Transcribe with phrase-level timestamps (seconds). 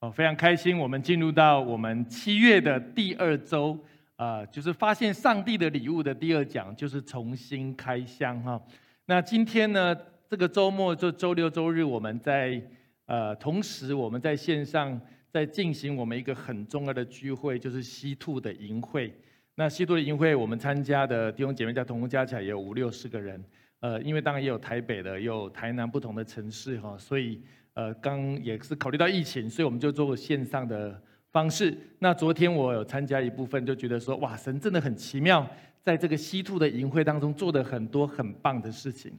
[0.00, 3.76] 哦，非常开心，我们进入到我们七月的第二周，
[4.14, 8.62] 啊，就是发现上帝的礼物的第二讲，就是重新开箱哈。
[9.06, 9.96] 那今天呢，
[10.30, 12.62] 这个周末就周六周日，我们在
[13.06, 15.00] 呃，同时我们在线上
[15.32, 19.12] 在进行我们一个很重要的聚会，就是西兔的营会。
[19.56, 23.44] 那西兔的营会，我们参加的弟兄姐妹加同工加起来也有五六十个人，
[23.80, 27.42] 呃，因为当然也有台北的，也有台南不同的城市哈，所以。
[27.78, 31.78] 呃，刚也是考虑到疫情，所以我们就做线上的方式。
[32.00, 35.48] 那昨天我有参加一部分，就觉得说，哇，神真的很奇妙，
[35.80, 39.12] 在这个西兔的营会当中做的很多很棒的事情。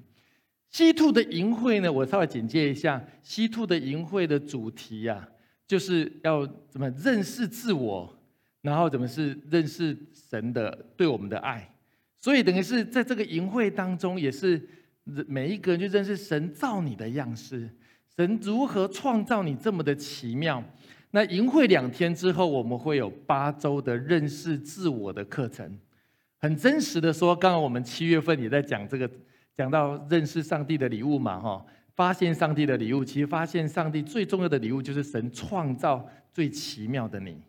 [0.71, 5.25] 西兔的营会呢，我稍微简介一下，西兔的营会的主题呀，
[5.65, 8.13] 就是要怎么认识自我，
[8.61, 11.73] 然后怎么是认识神的对我们的爱。
[12.19, 14.61] 所以等于是在这个营会当中，也是
[15.29, 17.69] 每一个人就认识神造你的样式。
[18.19, 20.61] 神如何创造你这么的奇妙？
[21.11, 25.79] 那淫会两天之后，我们会有八周的认识自我的课程。
[26.37, 29.09] 很真实的说，刚刚我们七月份也在讲这个，
[29.55, 33.05] 讲到认识上帝的礼物嘛，哈，发现上帝的礼物。
[33.05, 37.41] 其实发现上帝最重要的礼物，就是神创造最奇妙的你。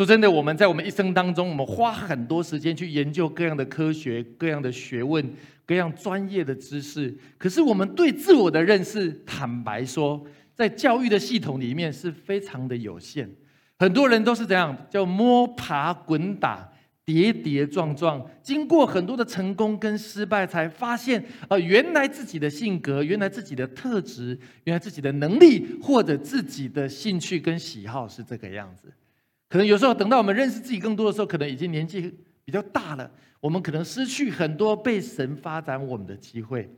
[0.00, 5.22] 说真的，我们在我们一生当中，我们花很多时间去研究各样的科学、各样的学问。
[5.66, 13.30] 各样专业的知识，可是我们对自我的认识，坦白说，在教育的系统里面是非常的有限。
[13.78, 16.66] 很多人都是怎样叫摸爬滚打、
[17.04, 28.90] 跌跌撞撞，经过很多的成功跟失败，才发现，呃，原来自己的性格，原来自己的特质，原来自己的能力，或者自己的兴趣跟喜好是这个样子。
[29.50, 32.10] 可能有时候等到我们认识自己更多的时候，可能已经年纪
[32.44, 33.10] 比较大了。
[33.40, 36.70] 我们可能失去很多被神发展我们的机会。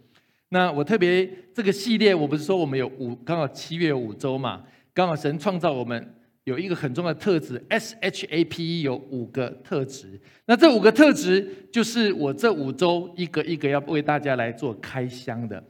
[0.48, 10.18] 那我特别这个系列，我不是说我们有五，刚好七月五周嘛，刚好神创造我们有一个很重要的特质，S H A P E 有五个特质。
[10.46, 15.62] 那这五个特质就是我这五周一个一个要为大家来做开箱的。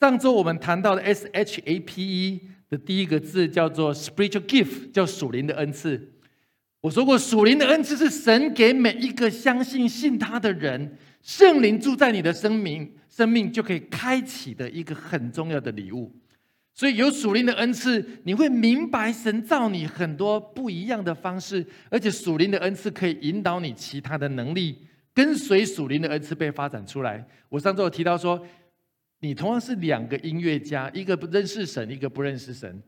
[0.00, 2.40] 上周我们谈到的 S H A P E
[2.70, 6.12] 的第一个字叫做 Spiritual Gift，叫属灵的恩赐。
[6.80, 16.14] 我说过，属灵的恩赐是神给每一个相信信他的人，圣灵住在你的生命，生命就可以开启的一个很重要的礼物。
[16.74, 24.76] 所以有属灵的恩赐，你会明白神造你很多不一样的方式，而且属灵的恩赐可以引导你其他的能力，
[25.14, 27.24] 跟随属灵的恩赐被发展出来。
[27.48, 28.44] 我上周有提到说，
[29.24, 32.82] 你同样是两个音乐家，一个不认识神，一个不认识神。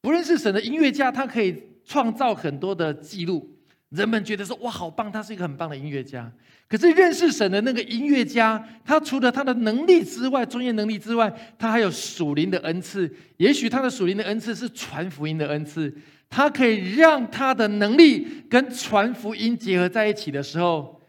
[0.00, 1.62] 不认识神的音乐家，他可以。
[1.88, 3.50] 创造很多的记录，
[3.88, 6.30] 人们觉得说哇好棒，他是一个很棒的音乐家。
[6.68, 13.10] 可是认识神的那个音乐家，他除了他的能力之外，专业能力之外，他还有属灵的恩赐。
[13.38, 15.90] 也许他的属灵的恩赐是传福音的恩赐，
[16.28, 21.00] 他可以让他的能力跟传福音结合在一起的时候，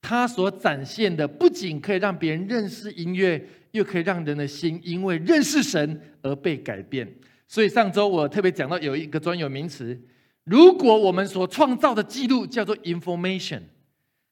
[0.00, 3.44] 他所展现的不仅可以让别人认识音乐，
[3.78, 7.08] 又可以让人的心因为认识神而被改变。
[7.46, 9.98] 所以上周我特别讲到有一个专有名词。
[10.44, 13.62] 如果我们所创造的记录叫做 information，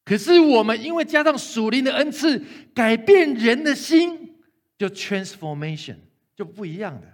[0.05, 2.43] 可是我们因为加上属灵的恩赐，
[2.75, 4.35] 改变人的心，
[4.79, 5.97] 就 transformation
[6.35, 7.07] 就不一样的。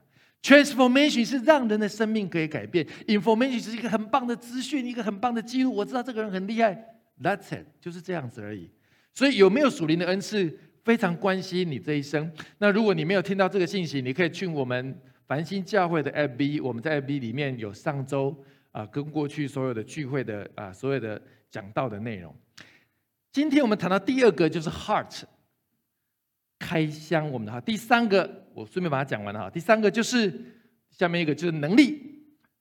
[0.42, 5.72] transformation 是让人的生命可以改变，information 是一个很棒的资讯，一个很棒的记录。
[5.74, 8.68] 我知道这个人很厉害，that's it，就是这样子而已。
[9.14, 12.30] 所以有没有属灵的恩赐，非常关心你这一生。
[12.58, 18.36] 那如果你没有听到这个信息，你可以去我们繁星教会的 FB，我们在 FB 里面有上周。
[18.72, 21.20] 啊，跟过去所有的聚会的啊，所有的
[21.50, 22.34] 讲到的内容，
[23.30, 25.24] 今天我们谈到第二个就是 heart
[26.58, 30.32] 开箱，我们的哈，第三个我顺便把它讲完了哈，第三个就是
[30.88, 32.00] 下面一个就是能力，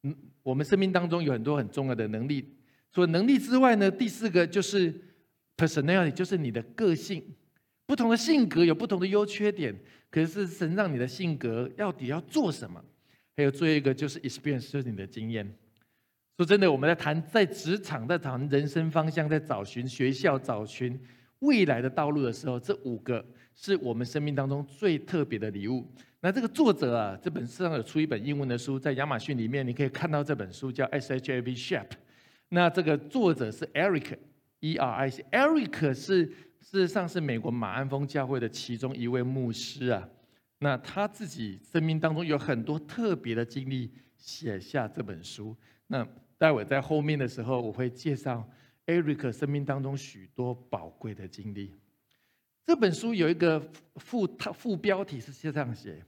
[0.04, 0.14] 嗯，
[0.44, 2.58] 我们生命当中有很多很重要的能力，
[2.92, 4.94] 除了能力之外呢，第四个就是
[5.56, 7.24] personality，就是你的个性，
[7.92, 9.78] 不同的性格有不同的优缺点，
[10.10, 12.82] 可是神让你的性格到底要做什么？
[13.36, 15.46] 还有最后一个就是 experience，就是你的经验。
[16.38, 20.98] 说真的，我们在谈在职场，在谈人生方向，在找寻学校，找寻
[21.40, 25.86] 未来的道路的时候，这五个是我们生命当中最特别的礼物。
[26.22, 31.88] 那这个作者啊，这本书上有出一本英文的书，在亚马逊里面你可以看到这本书叫 S H A V Shap。
[32.48, 34.14] 那这个作者是 Eric
[34.62, 40.08] E R I C，Eric 是事实上是美国马鞍峰教会的其中一位牧师啊。
[40.60, 45.56] 那他自己生命当中有很多特别的经历，写下这本书。
[45.88, 48.48] 那待会在后面的时候，我会介绍
[48.86, 51.76] Eric 生命当中许多宝贵的经历。
[52.64, 53.60] 这本书有一个
[53.96, 56.06] 副副标题是这样写。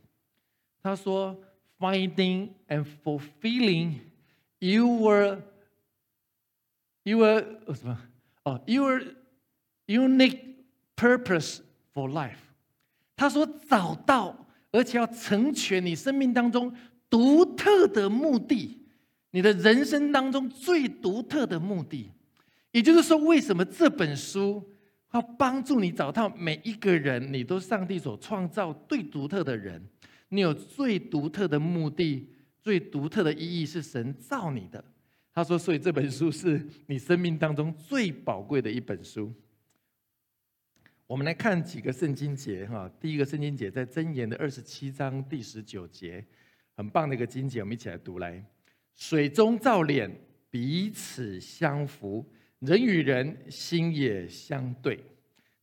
[0.83, 1.35] 他说
[1.79, 4.01] ：“Finding and fulfilling
[4.59, 5.41] your
[7.03, 7.41] your
[7.73, 7.99] 什么？
[8.43, 9.15] 哦，you were
[9.87, 10.39] unique
[10.95, 11.59] purpose
[11.93, 12.37] for life。”
[13.15, 16.75] 他说：“找到，而且要成全你生命当中
[17.09, 18.79] 独特的目的，
[19.31, 22.09] 你的人生当中最独特的目的。
[22.71, 24.63] 也就是说，为什么这本书
[25.13, 29.81] 要帮助你找到每一个人，你都上帝所创造最独特的人？”
[30.29, 32.27] 你有最独特的目的，
[32.59, 34.83] 最独特的意义是神造你的。
[35.31, 39.31] 他说，所以这本书是你生命当中最宝贵的一本书。
[41.05, 42.89] 我们来看几个圣经节哈。
[42.99, 46.23] 第一个圣经节在箴言的二十七章第十九节，
[46.75, 48.43] 很棒的一个经节，我们一起来读来。
[48.95, 50.09] 水中照脸，
[50.49, 52.25] 彼此相符；
[52.59, 54.97] 人与人心也相对。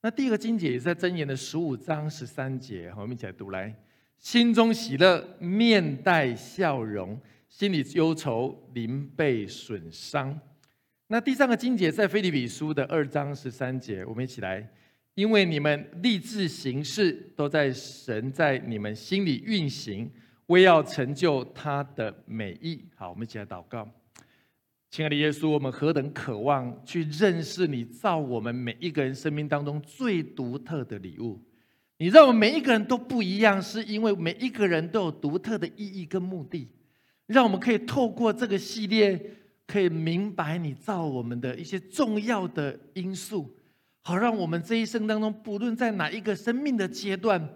[0.03, 3.75] 那第二个经节也是在箴言的十五章十三节，我们一起来读来。
[4.19, 7.17] 心中喜乐，面带笑容；
[7.49, 10.39] 心里忧愁，灵被损伤。
[11.07, 14.71] 那第三个经节在菲利比书的二章十三节，我们一起来。
[15.15, 20.11] 因为你们立志行事，都在神在你们心里运行，
[20.47, 22.85] 为要成就他的美意。
[22.95, 23.89] 好，我们一起来祷告。
[24.91, 31.41] 亲爱的耶稣，我们何等渴望去认识你造我们每一个人生命当中最独特的礼物。
[31.99, 36.67] 你让我们每一个人都不一样，是因为每一个人都有独特的意义跟目的，
[37.27, 39.21] 让我们可以透过这个系列，
[39.67, 43.55] 可以明白你造我们的一些重要的因素，
[44.03, 47.49] 好让我们这一生当中，不论在哪一个生命的阶段，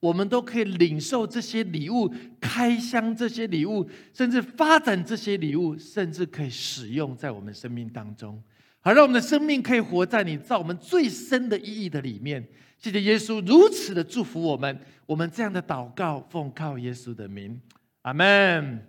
[0.00, 8.42] 我们都可以领受这些礼物，开箱这些礼物，甚至发展这些礼物，甚至可以使用在我们生命当中，
[8.80, 12.44] 好让我们的生命可以活在你造我们最深的意义的里面。
[12.78, 14.76] 谢谢耶稣如此的祝福我们，
[15.06, 17.60] 我们这样的祷告奉靠耶稣的名，
[18.02, 18.84] 阿门。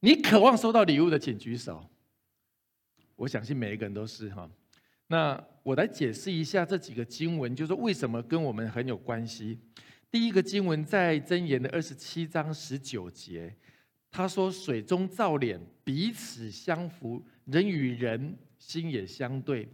[0.00, 1.80] 你渴望收到礼物的，请举手。
[3.14, 4.50] 我相信每一个人都是哈。
[5.10, 9.58] 那我来解释一下这几个经文，就是为什么跟我们很有关系。
[10.08, 13.52] 第一个经文在箴言的二十七章十九节，
[14.08, 19.68] 他说：“水中照脸，彼此相符；人与人心也相对。”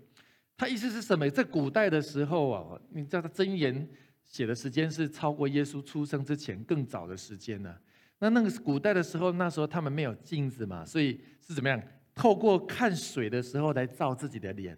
[0.56, 1.28] 他意思是什么？
[1.28, 3.86] 在古代的时候啊，你知道他箴言
[4.24, 7.76] 写的时间是超过耶稣出生之前更早的时间呢。
[8.20, 11.78] 那那个古代的时候，那时候他们没有镜子嘛，所以是怎么样？
[12.14, 14.74] 透过看水的时候来照自己的脸。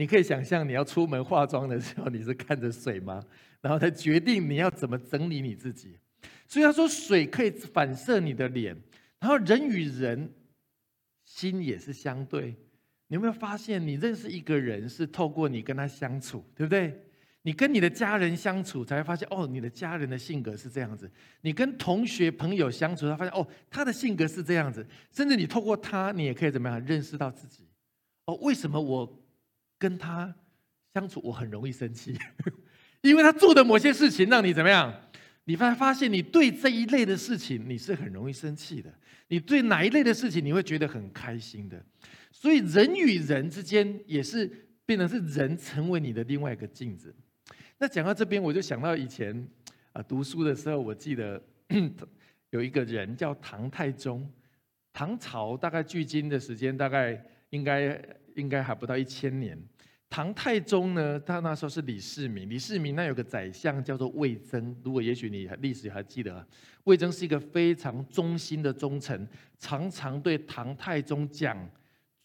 [0.00, 3.22] 你可以想象，你要出门化妆的时候，你是看着水吗？
[3.60, 5.98] 然后才决定你要怎么整理你自己。
[6.48, 8.74] 所以他说，水可以反射你的脸，
[9.18, 10.32] 然后人与人
[11.26, 12.56] 心也是相对。
[13.08, 16.98] 你有没有发现，你认识一个人是透过你跟他相处，对不对？
[17.42, 21.10] 你跟你的家人相处，才会发现哦，你的家人的性格是这样子。
[21.42, 24.86] 你跟同学朋友相处，才发现哦，他的性格是这样子。
[25.12, 27.68] 甚至你透过他，你也可以怎么样认识到自己？
[28.24, 29.19] 哦，为什么我
[29.80, 30.32] 跟他
[30.94, 32.16] 相处，我很容易生气？
[33.02, 34.94] 因为他做的某些事情让你怎么样？
[35.44, 38.92] 你发发现你对这一类的事情，你是很容易生气的。
[39.28, 41.82] 你对哪一类的事情，你会觉得很开心的？
[42.30, 44.48] 所以人与人之间也是
[44.84, 47.14] 变成是人成为你的另外一个镜子。
[47.78, 49.48] 那讲到这边，我就想到以前
[49.92, 51.42] 啊读书的时候，我记得
[52.50, 54.30] 有一个人叫唐太宗。
[54.92, 58.02] 唐朝大概距今的时间大概应该
[58.34, 59.56] 应该还不到一千年。
[60.08, 62.50] 唐太宗呢，他那时候是李世民。
[62.50, 66.44] 李世民那有个宰相叫做魏征，如果也许你历史还记得，
[66.84, 69.28] 魏征是一个非常忠心的忠臣，
[69.58, 71.56] 常常对唐太宗讲。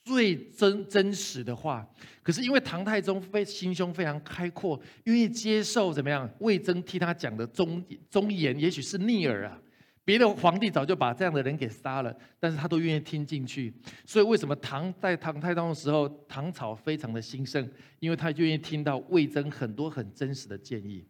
[0.03, 1.83] 最真真实的话，
[2.21, 6.29] 可是因为唐太宗非心胸非常开阔，愿意接受怎么样？
[6.37, 9.59] 魏征替他讲的忠忠言，也许是逆耳啊。
[10.05, 13.73] 别的皇帝早就把这样的人给杀了，但是他都愿意听进去。
[14.05, 17.67] 所以为什么唐在唐太宗的时候，唐朝非常的兴盛？
[17.99, 21.03] 因为他愿意听到魏征很多很真实的建议。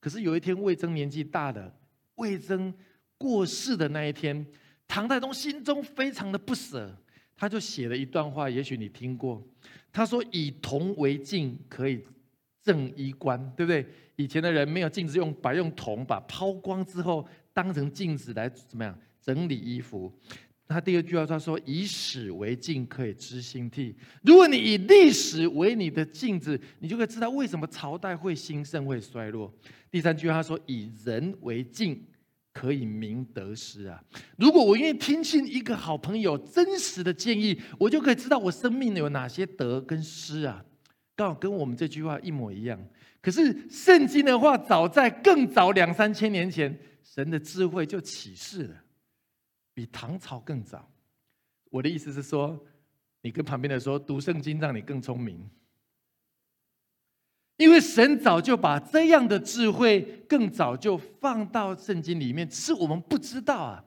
[0.00, 1.72] 可是有一天魏征年纪大了，
[2.16, 2.74] 魏征
[3.16, 4.44] 过世的那一天，
[4.88, 6.94] 唐太宗心中非常的不舍。
[7.36, 9.42] 他就写了一段话，也许你听过。
[9.90, 12.04] 他说：“以铜为镜，可以
[12.62, 13.86] 正衣冠，对不对？
[14.16, 17.26] 以前的人没有镜子，用白用铜把抛光之后
[17.62, 20.10] 当成镜子来怎么样整理衣服。
[20.66, 29.52] 他第二句话他说：“以史为镜，可以知兴替。”如果你以历史为你的镜子，你就会知道为什么朝代会兴盛会衰落。
[29.90, 32.02] 第三句话他说：“以人为镜，
[32.52, 34.02] 可以明得失啊。”
[34.38, 40.64] 如果我愿意听信一个好朋友真实的建议，我就可以知道我生命有哪些得跟失啊。
[41.16, 42.80] 刚好跟我们这句话一模一样。
[43.22, 48.84] 可是圣经的话，早在更早两三千年前，神的智慧就启示了。
[49.74, 50.90] 比唐朝更早，
[51.70, 52.64] 我的意思是说，
[53.22, 55.48] 你跟旁边的说读圣经让你更聪明，
[57.56, 63.84] 因为神早就把这样的智慧更早就放到圣经里面，只是我们不知道啊，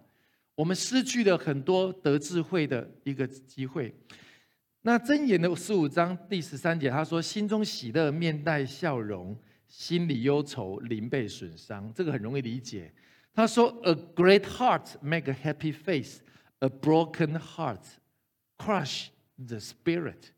[0.56, 3.94] 我们失去了很多得智慧的一个机会。
[4.86, 9.34] 那箴言的十五章第十三节，他说：“心中喜乐，面带笑容；
[9.66, 12.92] 心里忧愁，灵被损伤。”这个很容易理解。
[13.34, 16.18] 他说：“A great heart make a happy face,
[16.60, 17.80] a broken heart
[18.58, 20.32] crush the spirit。”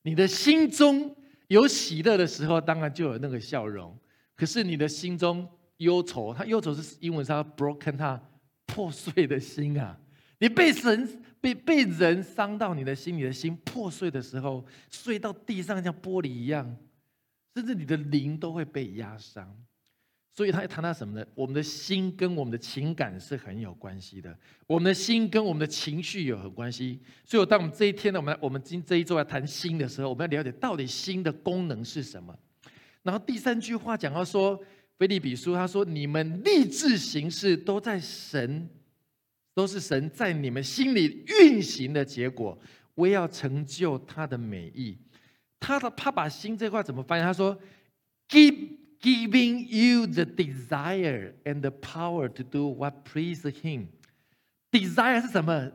[0.00, 1.14] 你的心中
[1.48, 3.94] 有喜乐的时候，当然就有那个笑容。
[4.34, 8.18] 可是你的心中忧愁，他忧愁是英文上 broken，他
[8.64, 9.94] 破碎的心啊。
[10.38, 16.76] 你被神被被人伤到你的心，你的心破碎的时候，碎到地上像玻璃一样，
[17.54, 19.56] 甚至你的灵都会被压伤。
[20.32, 21.26] 所以他谈到什么呢？
[21.34, 24.34] 我们的心跟我们的情感是很有关系的，
[24.66, 27.00] 我们的心跟我们的情绪有很关系。
[27.24, 32.34] 所以，当我们这一天呢，我们我们今这一周来谈心的时候，我们要了解到底心的功能是什么。
[33.02, 34.58] 然后第三句话讲到说，
[34.96, 38.68] 菲利比书他说：“你们立志行事，都在神，
[39.54, 42.58] 都是神在你们心里运行的结果，
[42.96, 44.98] 为要成就他的美意。”
[45.60, 47.22] 他的他把心这块怎么翻译？
[47.22, 47.58] 他说
[48.28, 53.86] ：“Give。” Giving you the desire and the power to do what pleases Him.
[54.70, 55.72] Desire 是什么？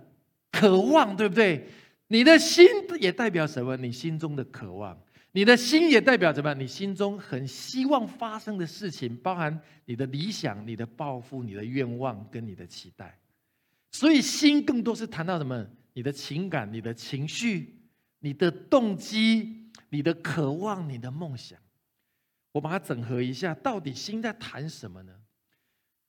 [0.51, 1.65] 渴望，对不对？
[2.09, 2.67] 你的心
[2.99, 3.75] 也代表什么？
[3.77, 4.95] 你心中的渴望。
[5.31, 6.53] 你的心也代表什么？
[6.53, 13.17] 你心中很希望发生的事情，包含你的理想、你的抱负、你的愿望跟你的期待。
[13.97, 15.65] 所以，心更多是谈到什么？
[15.93, 17.79] 你的情感、你的情绪、
[18.19, 21.57] 你的动机、你的渴望、你的梦想。
[22.51, 25.13] 我把它整合一下，到底心在谈什么呢？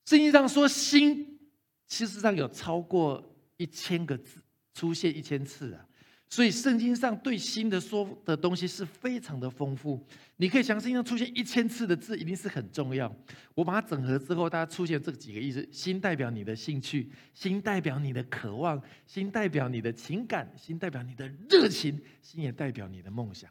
[0.03, 1.39] 圣经上说，心
[1.87, 4.41] 其实上有超过一千个字
[4.73, 5.86] 出现一千次啊，
[6.29, 10.05] 所以圣经上对心的说的东西是非常的丰富。
[10.35, 13.11] 你可以想，圣经上出现一千次的字，一定是很重要。
[13.55, 23.49] 我把它整合之后，大家出现这几个意思：心代表你的兴趣，心代表你的渴望，心代表你的情感，心代表你的热情，心也代表你的梦想。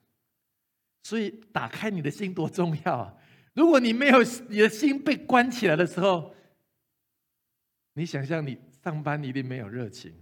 [1.03, 3.15] 所以，打开你的心多重要啊！
[3.55, 4.19] 如果你没有
[4.49, 6.35] 你的心被关起来的时候，
[7.95, 10.13] 你想象你上班一定没有热情，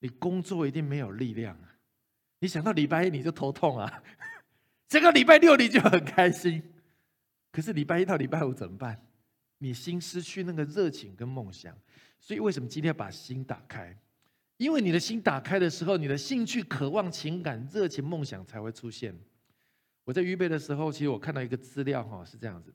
[0.00, 1.76] 你工作一定没有力量啊！
[2.40, 4.02] 你想到礼拜一你就头痛啊，
[4.88, 6.62] 这个礼拜六你就很开心，
[7.50, 9.00] 可是礼拜一到礼拜五怎么办？
[9.58, 11.76] 你心失去那个热情跟梦想。
[12.20, 13.96] 所以，为什么今天要把心打开？
[14.56, 19.16] 因为你的心打开的时候，你的兴趣、渴望、情感、热情、梦想才会出现。
[20.04, 22.74] 我在预备的时候，其实我看到一个资料哈，是这样子。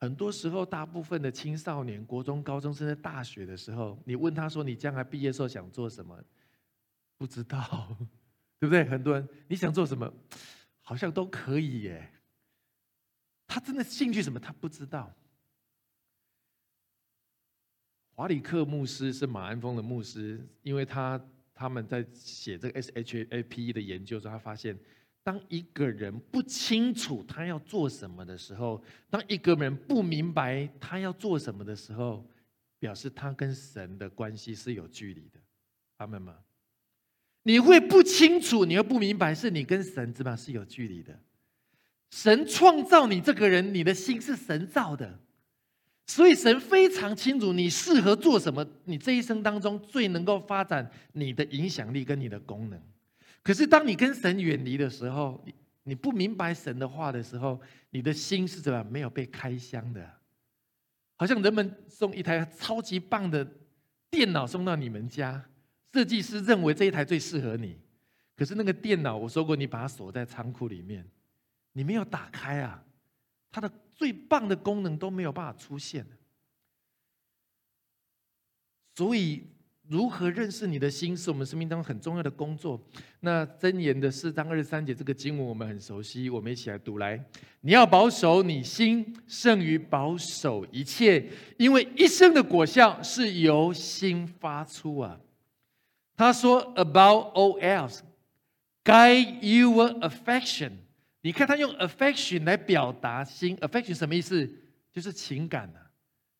[0.00, 6.22] 很多时候，大部分的青少年、国中、高中，甚至大学的时候，你问他说：“你将来毕业时候想做什么？”
[7.16, 7.96] 不知道，
[8.60, 8.84] 对不对？
[8.84, 10.12] 很多人你想做什么，
[10.82, 12.10] 好像都可以耶。
[13.46, 14.38] 他真的兴趣什么？
[14.38, 15.14] 他不知道。
[18.10, 21.18] 华里克牧师是马鞍峰的牧师，因为他
[21.54, 24.78] 他们在写这个 SHAP 的研究时候，他发现。
[25.24, 32.24] 当一个人不清楚他要做什么的时候，当一个人不明白他要做什么的时候，
[32.78, 35.40] 表示他跟神的关系是有距离的。
[35.96, 36.36] 阿门吗？
[37.44, 41.18] 你会不清楚，你会不明白，是你跟神怎么是有距离的。
[42.10, 45.18] 神创造你这个人，你的心是神造的，
[46.06, 52.78] 所以神非常清楚你适合做什么，你这一生当中最能够发展你的影响力跟你的功能。
[53.44, 57.60] 可是，当你跟神远离的时候，你你不明白神的话的时候，
[57.90, 60.10] 你的心是怎么没有被开箱的？
[61.16, 63.46] 好像人们送一台超级棒的
[64.10, 65.44] 电脑送到你们家，
[65.92, 67.78] 设计师认为这一台最适合你，
[68.34, 71.06] 可是那个电脑，我说过，你把它锁在仓库里面，
[71.72, 72.82] 你没有打开啊，
[73.50, 76.06] 它的最棒的功能都没有办法出现。
[78.94, 79.53] 所以。
[79.86, 82.80] 如何认识你的心，是我们生命当中很重要的工作。
[83.20, 87.22] 那箴言的四章二十三节这个经文我们很熟悉，我们一起来读来。
[87.60, 91.26] 你要保守你心，胜于保守一切，
[91.58, 95.20] 因为一生的果效是由心发出啊。
[96.16, 98.00] 他说：“About all else,
[98.84, 100.72] guide your affection。”
[101.20, 104.50] 你看他用 affection 来表达心，affection 什么意思？
[104.92, 105.90] 就是情感啊，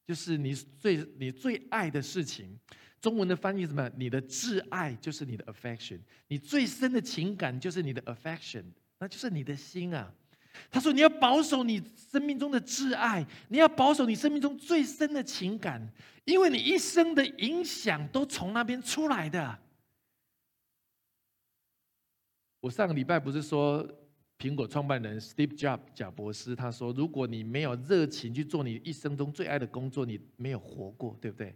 [0.06, 2.58] 就是你最你最爱的事情。
[3.04, 3.86] 中文的翻译什么？
[3.98, 8.64] 你的挚爱就是你的 affection，你最深的情感就是你的 affection，
[8.98, 10.10] 那就是你的心啊。
[10.70, 15.86] 他说你要保守你生命中的挚爱，你要保守你生命中最深的情感，
[16.24, 19.58] 因为你一生的影响都从那边出来的。
[22.60, 23.86] 我上个礼拜不是说
[24.38, 31.54] 苹果创办人 Steve Jobs 贾博士他说，如果你没有热情去做你一生中最爱的工作，你没有活过，对不对？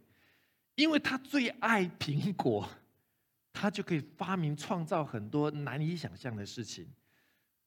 [0.79, 2.69] 因为他最爱苹果，
[3.53, 6.89] 他就可以发明创造很多难以想象的事情。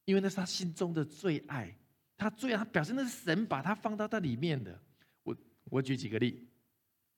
[0.06, 1.76] 因为那是他心中的最爱，
[2.16, 4.82] 他最爱，他表示那是神把他放到那里面的。
[5.24, 6.48] 我我举几个例，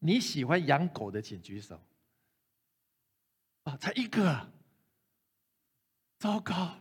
[0.01, 1.81] 你喜欢养狗的请举手。
[3.63, 4.53] 啊，才一个，
[6.19, 6.77] 糟糕，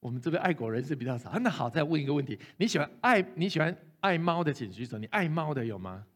[0.00, 1.38] 我们这边爱狗人士比较少。
[1.38, 6.06] 那好，再问一个问题，你喜欢爱你喜欢爱猫的请举手，你爱猫的有吗？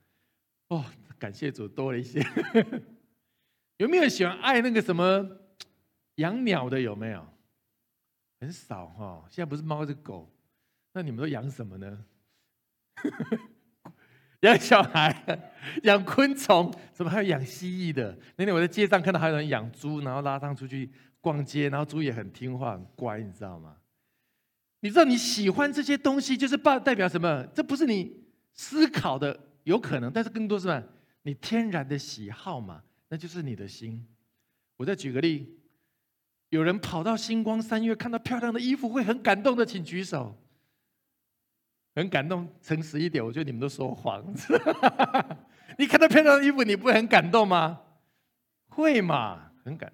[0.68, 0.84] 哦。
[1.18, 2.24] 感谢主多了一些，
[3.78, 5.28] 有没有喜欢爱那个什么
[6.14, 6.80] 养鸟的？
[6.80, 7.26] 有没有？
[8.40, 9.24] 很少哈。
[9.28, 10.32] 现在不是猫是狗，
[10.92, 12.04] 那你们都养什么呢？
[14.42, 18.16] 养小孩，养昆虫，怎么还有养蜥蜴的？
[18.36, 20.88] 那天我在街上看到还有人养猪，然后拉上出去
[21.20, 23.76] 逛街，然后猪也很听话、很乖，你知道吗？
[24.78, 27.44] 你知道你喜欢这些东西，就是代代表什么？
[27.52, 28.22] 这不是你
[28.52, 30.82] 思考的，有可能，但是更多是吧？
[31.22, 34.02] 你天然的喜好嘛，那就是你的心。
[34.78, 35.60] 我再举个例，
[36.48, 40.34] 有人跑到星光三月看到漂亮的衣服会很感动的，请举手。
[41.94, 44.24] 很感动，诚实一点，我觉得你们都说谎。
[45.76, 47.78] 你看到漂亮的衣服，你不会很感动吗？
[48.68, 49.92] 会嘛，很感。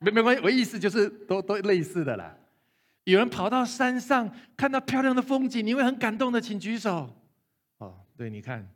[0.00, 2.36] 没没关系，我意思就是都都类似的啦。
[3.04, 7.10] 有人跑到山上看到漂亮的风景，你会很感动的，请举手。
[8.16, 8.68] 对，你看。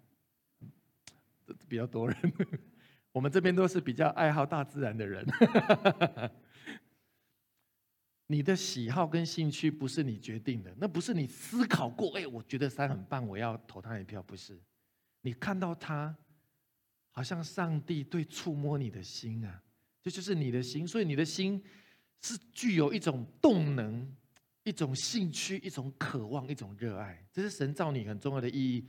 [1.68, 2.16] 比较多人，
[3.10, 5.26] 我们这边都是比较爱好大自然的人。
[8.28, 12.16] 你的喜好跟兴趣不是你决定的，那不是你思考过。
[12.16, 14.22] 哎，我觉得山很棒，我要投他一票。
[14.22, 14.60] 不是，
[15.22, 16.16] 你看到他，
[17.10, 19.60] 好像上帝对触摸你的心啊，
[20.00, 20.86] 这就是你的心。
[20.86, 21.60] 所以你的心
[22.20, 24.08] 是具有一种动能、
[24.62, 28.86] 一种兴趣、一种渴望、一种热爱，这是神造你很重要的意义。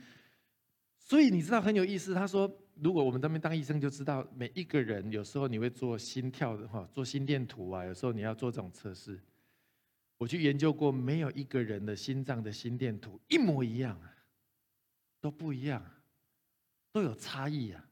[1.11, 2.49] 所以你知道很有意思，他说。
[2.75, 9.19] 如果我们这边当医生，就知道每一个人有时候你会做心跳的哈，做心电图啊，有时候你要做这种测试。
[10.17, 13.99] 我去研究过，没有一个人的心脏的心电图一模一样，
[15.19, 15.85] 都不一样，
[16.93, 17.85] 都有差异啊。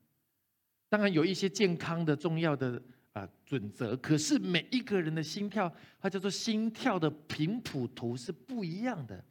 [0.88, 9.24] 当然有一些健康的重要的啊准则，可是每一个人的心跳，它叫做心跳的频谱图是不一样的。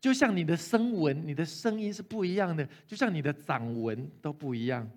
[0.00, 4.90] 就像你的声纹、你的声音是不一样的，就像你的掌纹都不一样。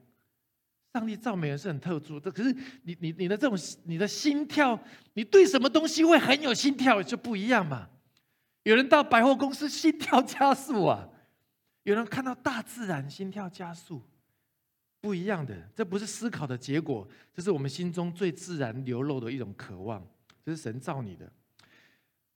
[0.93, 4.79] 上帝造美人是很特殊的，可是你你你的这种你的心跳，
[5.13, 7.89] 你对什么东西会很有心跳就不一样嘛。
[8.61, 11.09] 有人到百货公司心跳加速啊，
[11.81, 14.01] 有人看到大自然心跳加速，
[15.01, 15.67] 不一样的。
[15.75, 20.07] 这不是思考的结果，这是我们心中最自然流露的一种渴望，
[20.45, 21.29] 这是神造你的。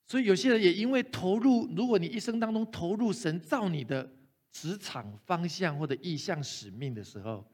[0.08, 4.10] 所以有些人也因为投入，如果你一生当中投入神造你的
[4.52, 7.46] 职场方向或者意向使命的时候。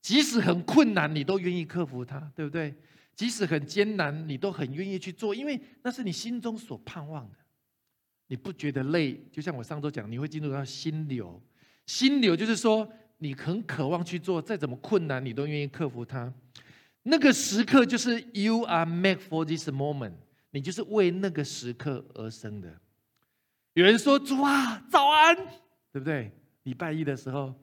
[0.00, 2.72] 即使很困难，你都愿意克服它，对不对？
[3.16, 7.36] 即使很艰难，你都很愿意去做，因为那是你心中所盼望的。
[8.28, 9.20] 你不觉得累？
[9.32, 11.42] 就像我上周讲，你会进入到心流。
[11.84, 16.32] 心流就是说，你很渴望去做，再怎么困难，你都愿意克服它。
[17.02, 20.12] 那个时刻就是 You are made for this moment，
[20.50, 22.80] 你就是为那个时刻而生的。
[23.74, 25.36] 有人说：“主啊，早安，
[25.92, 26.32] 对不对？”
[26.64, 27.54] 礼拜一的时候。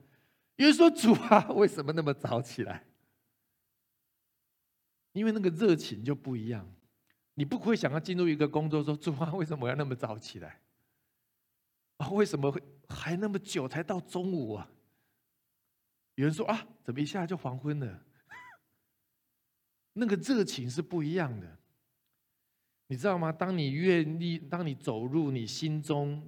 [0.56, 2.86] 有人说：“主啊，为什么那么早起来？
[5.12, 6.66] 因为那个热情就不一样。
[7.34, 10.62] 你不会想要进入一个工作，说主啊，为什么我要那么早起来？
[11.98, 14.70] 啊，为什么会还那么久才到中午啊？”
[16.16, 18.02] 有人说：“啊，怎么一下就黄昏了？”
[19.92, 21.58] 那个热情是不一样的，
[22.88, 23.32] 你知道吗？
[23.32, 26.22] 当你愿意，当你走入你心中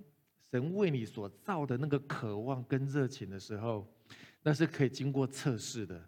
[0.51, 3.87] 神为你所造的那个渴望跟热情的时候。
[4.44, 6.01] 那是可以经过测试的，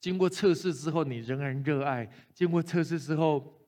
[0.00, 3.58] 经过测试之后，你仍然热爱；经过测试之后，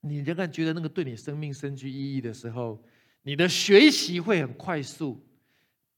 [0.00, 2.82] 你仍然觉得那个对你生命深具意义的时候，
[3.22, 5.22] 你的学习会很快速，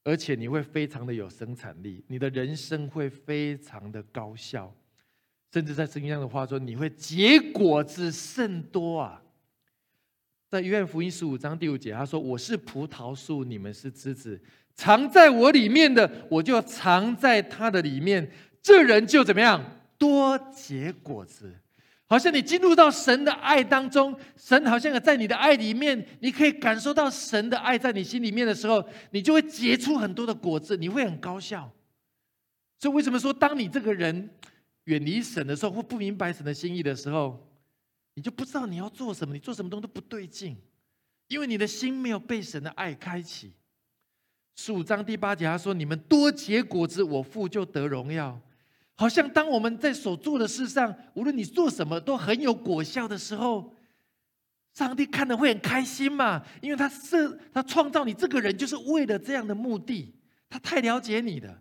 [0.03, 4.71] 而且你会非常的有生产力，你的人生会非常的高效，
[5.53, 9.23] 甚至在圣经上的话说，你会结果子甚多啊！
[10.49, 14.41] 在约翰福音十五章第五节，他说：“我是葡萄树，你们是枝子，
[14.73, 18.27] 藏在我里面的，我就藏在他的里面。
[18.59, 19.63] 这人就怎么样？
[19.99, 21.53] 多结果子，
[22.07, 31.71] 好像你进入到神的爱当中，神好像在你的爱里面，你可以感受到神的爱在你心里面的时候，你就会结出很多的果子，你会很高效。
[32.79, 34.31] 所以，为什么说当你这个人
[34.85, 37.45] 远离神的时候，或不明白神的心意的时候？”
[38.19, 40.57] 你就不知道你要做什么，你做什么东西都不对劲，
[41.29, 43.53] 因为你的心没有被神的爱开启。
[44.57, 48.37] 十五章第八节他说：“你们多结果子，我父就得荣耀。”
[48.95, 53.73] 好像当我们在所做的事上，无论你做什么都很有果效的时候，
[54.73, 56.43] 上帝看的会很开心嘛？
[56.61, 60.13] 因为他是他创造你这个人，就是为了这样的目的。
[60.49, 61.57] 他太了解你了，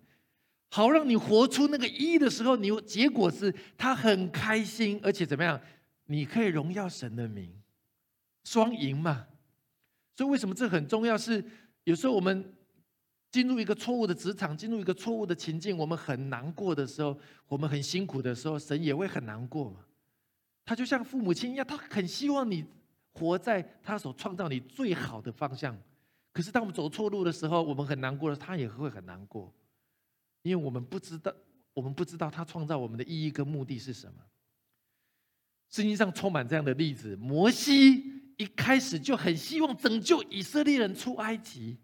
[0.71, 5.61] 好让你活出那个一的时候，你结果是他很开心，而且怎么样？
[6.11, 7.53] 你可以荣耀神的名，
[8.45, 9.27] 双赢嘛？
[10.17, 11.17] 所以为什么这很重要？
[11.17, 11.45] 是
[11.85, 12.55] 有时候我们
[13.31, 17.17] 进入一个错误的职场，进入一个错误的情境，我们很难过的时候，
[17.47, 19.85] 我们很辛苦的时候，神也会很难过嘛。
[20.65, 22.65] 他就像父母亲一样，他很希望你
[23.13, 25.79] 活在他所创造你最好的方向。
[26.33, 29.53] 可是当我们走错路的时候，我们很难过了，他也会很难过，
[30.41, 31.31] 因为我们不知道，
[31.75, 34.23] 我们不知道他创造我们的意义跟目的是什么。
[35.71, 37.15] 圣经上充满这样的例子。
[37.17, 38.03] 摩西
[38.37, 41.77] 一开始就很希望拯救以色列人出埃及，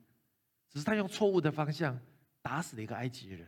[0.72, 1.98] 只是他用错误的方向
[2.40, 3.46] 打死了一个埃及人。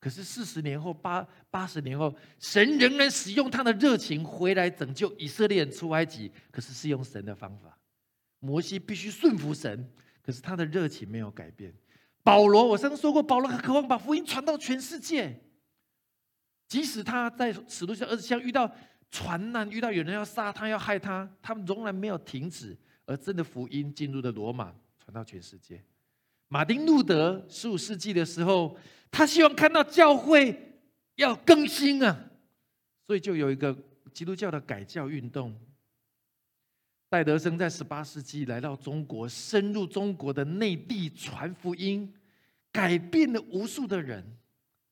[0.00, 6.30] 可是四十年后、八八十年后，神仍然使用他的热情回来拯救以色列人出埃及。
[6.50, 7.78] 可是是用神的方法，
[8.38, 9.90] 摩西必须顺服神。
[10.22, 11.74] 可是他的热情没有改变。
[12.22, 15.40] 保罗，我曾说过，保罗很渴望把福音传到全世界，
[16.68, 18.70] 即使他在使徒行二十章遇到。
[19.10, 25.82] 传难遇到有人要杀他要害他，他们仍然没有停止，而真的福音进入了罗马，传到全世界。
[26.48, 28.76] 马丁路德十五世纪的时候，
[29.10, 30.80] 他希望看到教会
[31.16, 32.30] 要更新啊，
[33.06, 33.76] 所以就有一个
[34.12, 35.58] 基督教的改教运动。
[37.10, 42.12] 戴德生在十八世纪来到中国，深入中国的内地传福音，
[42.70, 44.22] 改变了无数的人，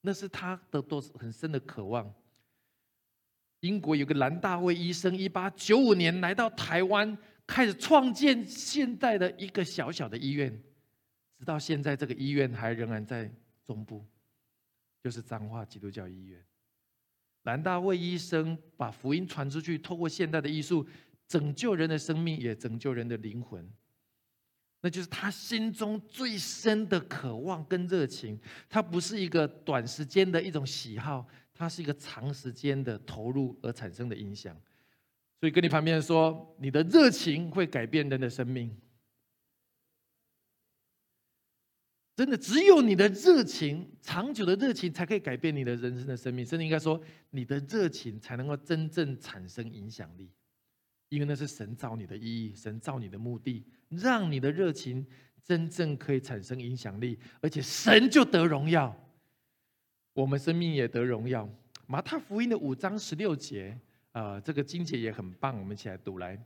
[0.01, 2.11] 那是他的多很深的渴望。
[3.61, 7.17] 英国有个兰大卫医生，一八九五年来到台湾，
[7.47, 10.51] 开始创建现在的一个小小的医院，
[11.39, 13.31] 直到现在这个医院还仍然在
[13.65, 14.05] 中部，
[15.03, 16.45] 就是彰化基督教医院。
[17.45, 20.87] 兰大卫医生把福音传出去，透过现代的艺术
[21.27, 23.69] 拯救人的生命，也拯救人的灵魂。
[24.83, 28.39] 那就是他心中最深的渴望跟热情，
[28.69, 31.27] 他不是一个短时间的一种喜好。
[31.57, 34.55] 它是一个长时间的投入而产生的影响，
[35.41, 38.77] 所以跟你旁边说，你的热情会改变人的生命。
[42.15, 46.45] 真的，只有你的热情，长久的热情，才可以改变你的人生的生命。
[46.47, 50.31] 甚至应该说，你的热情才能够真正产生影响力，
[51.11, 55.07] 因为那是神造你的意义，神造你的目的，让你的热情
[55.45, 58.97] 真正可以产生影响力，而且神就得荣耀。
[60.17, 61.47] 我们生命也得荣耀。
[61.87, 63.79] 马太福音的五章十六节，
[64.13, 66.43] 啊，这个经节也很棒，我们一起来读来。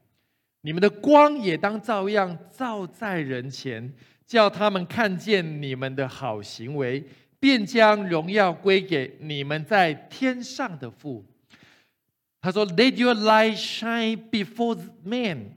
[0.62, 3.94] 你们的光也当照样照在人前，
[4.26, 7.04] 叫他们看见你们的好行为，
[7.38, 11.24] 便将荣耀归给你们在天上的父。
[12.40, 15.50] 他说：“Let your light shine before men。”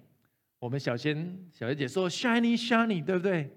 [0.62, 3.50] 我们小仙小学姐说：“Shiny, shiny，对不对？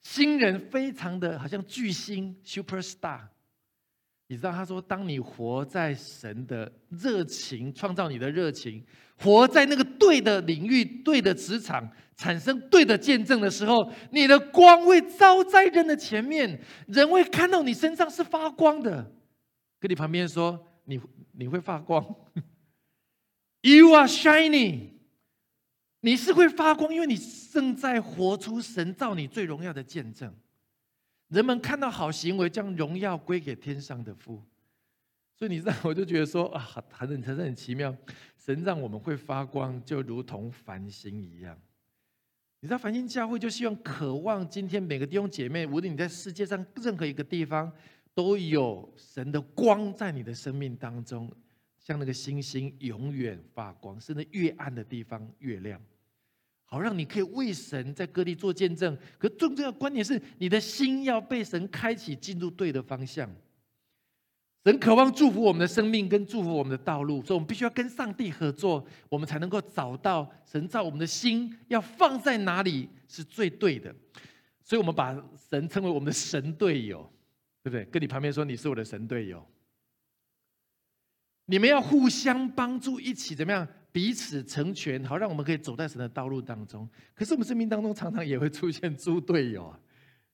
[0.00, 3.22] 新人非常的好像巨星，super star。”
[4.28, 8.84] 你知道他说，当你活在神的热情创造你的热情，
[9.16, 19.12] 活在那个对的领域、对的职场，产生对的见证的时候，你的光会照在人的前面，人会看到你身上是发光的。
[19.78, 21.00] 跟你旁边说，你
[21.32, 22.02] 你会发光
[23.62, 24.88] ，You are shining，
[26.00, 27.16] 你是会发光，因为你
[27.52, 30.34] 正在活出神造你最荣耀的见证。
[31.28, 34.42] 人们看到好行为，将荣耀归给天上的父。
[35.34, 37.94] 所以你知道，我就觉得说啊，很很很很奇妙。
[38.36, 41.58] 神让我们会发光，就如同繁星一样。
[42.60, 47.70] 你知道，繁星教会就希望渴望今天每个弟兄姐妹，无论你在世界上任何一个地方，
[48.14, 51.30] 都有神的光在你的生命当中，
[51.78, 55.78] 像那个星星永远发光，甚至越暗的地方越亮，
[56.66, 58.96] 好让你可以为神在各地做见证。
[59.18, 63.30] 可最重要的观点是，你的心要被神开启，进入对的方向。
[64.64, 73.94] 神渴望祝福我们的生命，跟祝福我们的道路，所以我们必须要跟上帝合作，我们才能够找到神造我们的心要放在哪里是最对的。
[74.64, 75.16] 所以，我们把
[75.48, 77.08] 神称为我们的神队友，
[77.62, 77.84] 对不对？
[77.84, 79.46] 跟你旁边说，你是我的神队友。
[81.46, 83.66] 你们要互相帮助，一起怎么样？
[83.92, 86.86] 彼此成全，好让我们可以走在神的道路当中。
[87.14, 89.80] 可是，我们生命当中常常也会出现猪队友啊！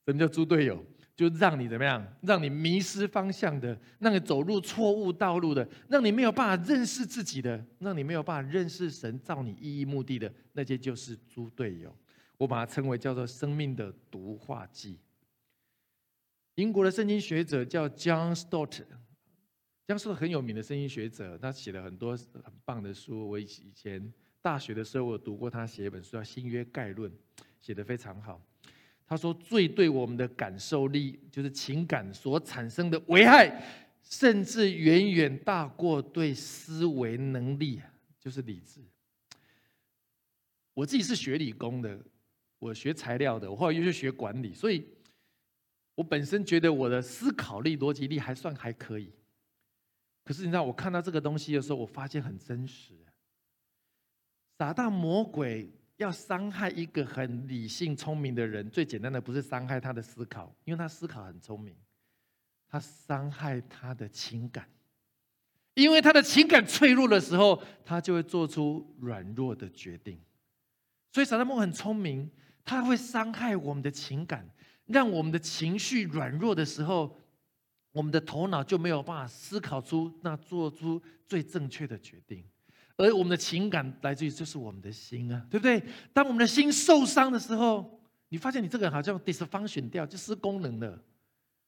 [0.05, 0.85] 什么叫猪队友？
[1.15, 2.05] 就让你怎么样？
[2.23, 11.95] 让你迷失方向的，让你走入错误道路的，让你没有办法认识自己的，让你没有办法认识神造你意义目的的那些，就是猪队友。
[12.39, 14.99] 我把它称为叫做生命的毒化剂。
[16.57, 18.81] 英国的圣经学者叫 John Stott
[19.97, 23.29] Stott，John Stott 很有名的声音学者，他写了很多很棒的书。
[23.29, 27.11] 我以以前大学的时候，我读过他写一本书叫《新约概论》，
[27.61, 28.41] 写的非常好。
[29.07, 33.63] 他说：“最对我们的感受力，就是情感所产生的危害，
[34.03, 37.81] 甚至远远大过对思维能力，
[38.19, 38.81] 就是理智。
[40.73, 42.01] 我自己是学理工的，
[42.59, 44.83] 我学材料的，我后来又去学管理，所以
[45.95, 49.13] 我本身觉得我的思考力、逻辑力还算还可以。
[50.25, 52.95] 可是你知道，我看到这个东西的时候，我发现很真实。
[54.59, 61.77] 撒旦魔鬼。”要伤害一个很理性聪明的人，最简单的不是伤害他的思考，因为他思考很聪明，
[62.69, 64.69] 他伤害他的情感，
[65.75, 70.19] 因为他的情感脆弱的时候，他就会做出软弱的决定。
[71.13, 72.29] 所以撒旦梦很聪明，
[72.65, 74.49] 他会伤害我们的情感，
[74.87, 77.17] 让我们的情绪软弱的时候，
[77.93, 82.45] 我们的头脑就没有办法思考出那做出最正确的决定。
[82.97, 85.83] 而我们的情感来自于就是我们的心啊，对不对？
[86.13, 91.03] 当我们的心受伤的时候，你发现你这个人好像 dysfunction 掉，就失功能了，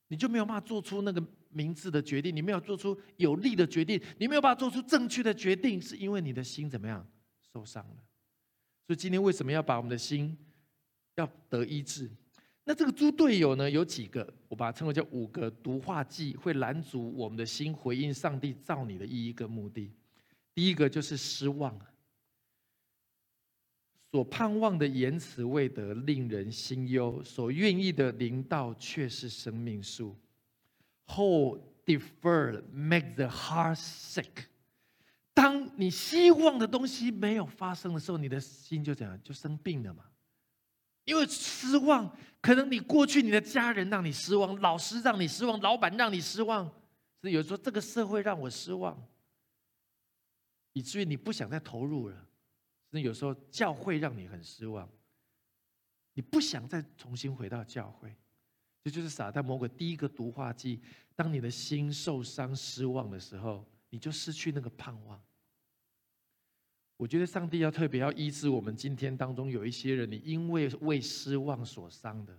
[0.08, 7.04] 你就没有办法做出那个明智的决定，你没有做出有利的决定，你没有办法做出正确的决定，是因为你的心怎么样
[7.52, 7.96] 受伤了？
[8.86, 10.36] 所以今天为什么要把我们的心
[11.16, 12.10] 要得医治？
[12.66, 13.70] 那这个猪队友呢？
[13.70, 14.26] 有几个？
[14.48, 19.92] 我把它称为叫五个毒化剂，会拦阻我们的心回应上帝造你的意义跟目的。
[20.54, 21.78] 第一个就是失望，
[24.10, 30.16] 所盼望的言辞未得，令人心忧；所愿意的灵道却是生命树。
[31.06, 34.46] Hope deferred make the heart sick。
[35.34, 39.20] 当你希望的东西没有发生的时候，你的心就怎样？
[39.22, 40.04] 就生病了嘛。
[41.04, 46.64] 因为失望，可能你过去你的家人让你失望，老师让你失望，老板让你失望，
[47.20, 49.00] 所以有时候这个社会让我失望。
[50.72, 52.26] 以至于你不想再投入了，
[52.90, 54.88] 那有时候教会让你很失望，
[56.14, 58.16] 你不想再重新回到教会，
[58.82, 60.82] 这就是撒旦魔鬼第一个毒化剂。
[61.14, 65.22] 当你的心受伤、失望的时候，你就失去那个盼望。
[66.96, 72.38] 我觉得上帝要特别要医治我们今天当中有一些人，你因为为失望所伤的，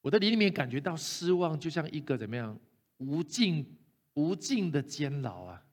[0.00, 2.58] 我的里面感觉到失望就像一个怎么样
[2.96, 3.64] 无尽
[4.14, 5.64] 无尽的监牢啊。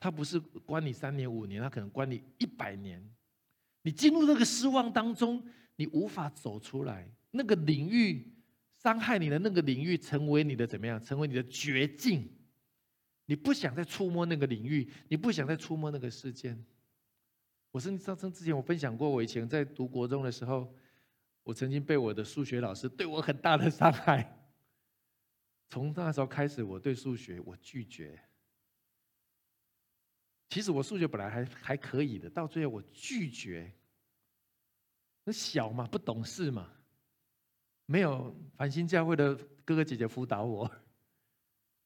[0.00, 3.04] 他不是关你三年五年，他可能关你一百年。
[3.82, 5.44] 你进入那个失望当中，
[5.76, 7.10] 你无法走出来。
[7.32, 8.32] 那个领域
[8.80, 11.02] 伤害你的那个领域，成为你的怎么样？
[11.02, 12.30] 成为你的绝境。
[13.26, 16.56] 你不想再触摸那个领域，你不想再触摸那个世界。
[17.78, 20.74] 我甚至上之前我分享过，我以前在读国中的时候，
[21.44, 24.50] 我曾经被我的数学老师对我很大的伤害。
[25.68, 28.20] 从那时候开始，我对数学我拒绝。
[30.48, 33.72] 其实我数学本来还还可以的，到最后我拒绝。
[35.22, 36.72] 那小嘛，不懂事嘛，
[37.86, 40.68] 没有繁星教会的哥哥姐姐辅导我，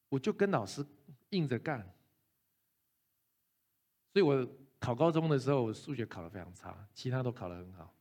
[0.08, 0.82] 我就跟老师
[1.28, 1.82] 硬着干。
[4.14, 4.48] 所以我
[4.82, 7.94] 考高中的时候，我数学考得非常差，其他都考得很好。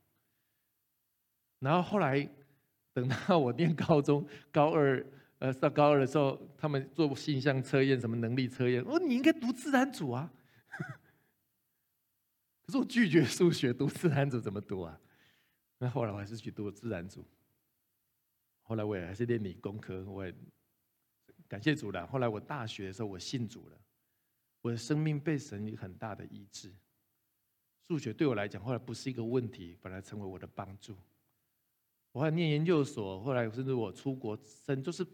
[1.60, 2.28] 然后后来
[2.92, 5.06] 等到我念高中 高二，
[5.38, 10.28] 呃，到高二的时候，他们做性向测验，什么能力测验，我说你应该读自然组啊。
[12.66, 14.98] 可是我拒绝数学，读自然组怎么读啊？
[15.78, 17.24] 那后来我还是去读自然组。
[18.62, 20.34] 后来我也还是练理工科，我也
[21.46, 22.04] 感谢主了。
[22.08, 23.78] 后来我大学的时候，我信主了，
[24.62, 26.72] 我的生命被神以很大的医治。
[27.88, 30.96] 数学对我来讲，后来不是一个问题，反而成为我的帮助。
[32.12, 35.06] 我还念研究所，后来甚至我出国，神就是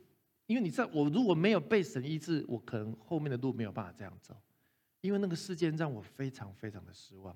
[0.46, 4.36] 因为你知道，我如果没有被神医治，我可能后面的路没有办法这样走，
[5.00, 7.34] 因为那个事件让我非常非常的失望。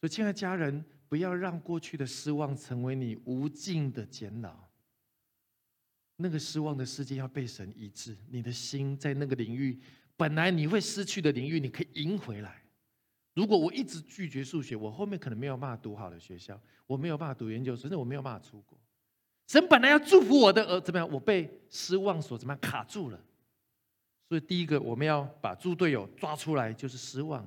[0.00, 4.70] 所以，亲爱的家人，不要让过去的失望成为你无尽的煎熬。
[6.16, 9.78] 那个失望的事件要被神医治，你的心在那个领域
[10.20, 12.62] 本来你会失去的领域，你可以赢回来。
[13.32, 18.78] 如果我一直拒绝数学，我后面可能没有办法读好的学校，我没有办法读研究生，甚至我没有办法出国。
[19.46, 21.10] 神本来要祝福我的，而怎么样？
[21.10, 23.18] 我被失望所怎么样卡住了？
[24.28, 27.42] 所以第一个我们要把猪队友抓出来，就是失望；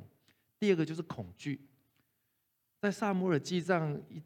[0.59, 1.61] 第二个就是恐惧。
[2.81, 4.19] 在萨摩尔记上一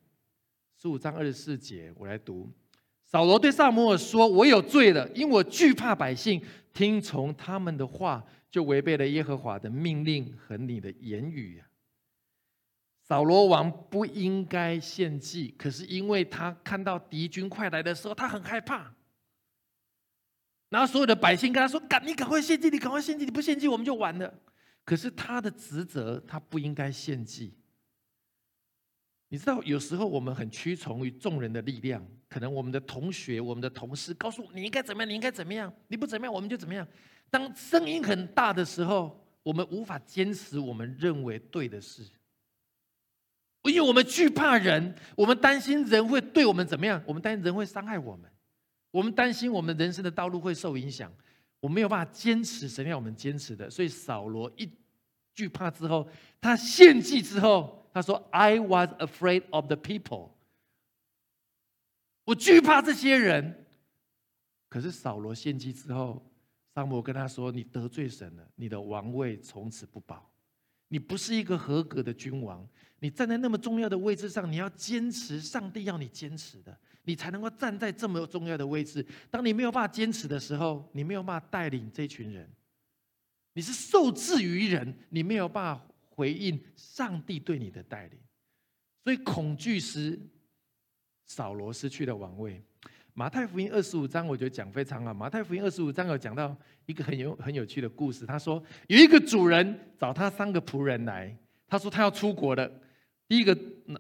[0.78, 2.50] 十五章二十四节，我来读。
[3.08, 6.44] 扫罗对萨摩尔说：“我有罪了，因我惧怕百姓，
[6.74, 11.64] 听从他们的话，就违背了耶和华的命令和你的言语。”
[13.08, 18.94] 扫罗王不应该献祭，可是因为他看到敌军快来的时候，他很害怕。
[20.70, 24.42] 然后所有的百姓跟他说：“赶你赶快献祭，你赶快献祭，你不献祭我们就完了。”
[24.84, 27.54] 可是他的职责，他不应该献祭。
[29.30, 32.06] 你知道，有时候我们很屈从于众人的力量。
[32.30, 36.86] 可能我们的同学、我们的同事告诉你应该怎么样，你应该怎么样，你不怎么样，我们就怎么样。
[37.30, 42.04] 当声音很大的时候，我们无法坚持我们认为对的事，
[43.64, 48.30] 因为我们惧怕人，我们担心人会对我们怎么样，我们担心人会伤害我们，
[48.92, 51.10] 我们担心我们人生的道路会受影响，
[51.62, 53.70] 我没有办法坚持神要我们坚持的。
[53.70, 54.70] 所以扫罗一
[55.34, 56.06] 惧怕之后，
[56.42, 60.32] 他献祭之后，他说：“I was afraid of the people。”
[62.26, 63.66] 我惧怕这些人，
[64.70, 66.26] 可是扫罗献祭之后，
[66.74, 70.30] 萨摩跟他说：“你得罪神了，你的王位从此不保。
[70.90, 72.66] 你不是一个合格的君王，
[73.00, 79.06] 你站在那么重要的位置上，你要坚持上帝要你坚持的，你才能够站在这么重要的位置。
[79.30, 82.50] 当你没有办法坚持的时候，你没有办法带领这群人，
[83.54, 85.86] 你是受制于人，你没有办法
[86.18, 88.20] 回应上帝对你的带领。
[89.06, 90.20] 所以恐惧时。”
[91.30, 92.64] 扫罗失去了王位。
[93.14, 95.14] 马太福音二十五章，我觉得讲非常好。
[95.14, 98.26] 马太福音二十五章有讲到一个很有很有趣的故事。
[98.26, 102.72] 他说有一个主人找他三个仆人来，他说他要出国了。
[103.28, 103.54] 第一个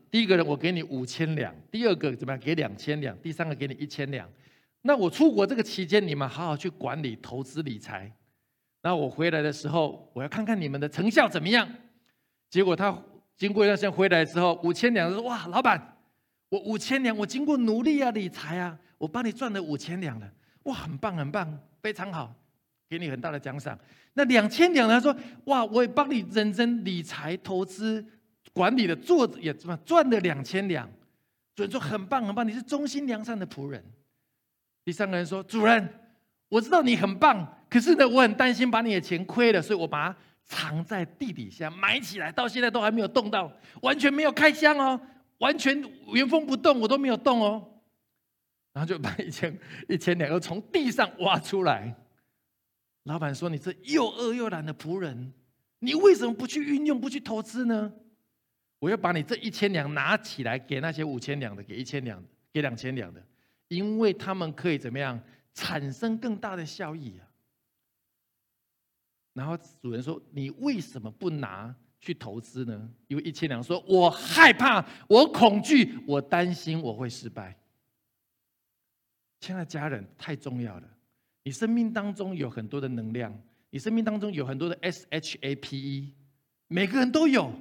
[0.10, 4.32] 第一个人我给你五千两，第二个怎么样给两千两，第三个给你一千两。
[4.84, 8.10] 那我出国这个期间，你们好好去管理投资理财。
[8.84, 11.69] 那我回来的时候，我要看看你们的成效怎么样。
[12.49, 12.97] 结果他
[13.36, 15.95] 经过一段时间回来之后，五千两说哇，老板。
[16.49, 20.31] 我五千两，我经过努力啊，理财啊，我帮你赚了五千两了，
[20.63, 22.33] 哇，很棒很棒，非常好，
[22.88, 23.77] 给你很大的奖赏。
[24.13, 28.05] 那两千两，他说，哇，我也帮你认真理财、投资、
[28.53, 30.89] 管理的做也怎么赚了两千两，
[31.53, 33.83] 主人说很棒很棒，你是忠心良善的仆人。
[34.86, 35.86] 第三个人说，主人，
[36.47, 40.15] 我知道你很棒，可是呢，我很担心把你的钱亏了，所以我把
[40.47, 44.99] 藏在地底下埋起来，到现在都还没有动到，完全没有开箱哦。
[45.39, 45.79] 完全
[46.15, 47.63] 原封不动，我都没有动哦，
[48.73, 49.55] 然后就把一千
[49.88, 51.95] 一千两个从地上挖出来。
[53.03, 55.31] 老板说：“你这又饿又懒的仆人，
[55.77, 57.93] 你为什么不去运用、不去投资呢？”
[58.79, 63.23] 我要把你这一千两拿起来给那些五千两的，给一千两、给两千两的，
[63.67, 65.19] 因为他们可以怎么样
[65.53, 67.27] 产生更大的效益啊？
[69.38, 72.89] 然后主人说：“你为什么不拿？”去投资呢？
[73.08, 77.58] 因为一千两说：“我害怕，我恐惧，我担心我会失败。”
[79.41, 80.88] 亲爱的家人，太重要了！
[81.43, 83.36] 你生命当中有很多的能量，
[83.71, 86.13] 你生命当中有很多的 S H A P E，
[86.67, 87.52] 每个人都有。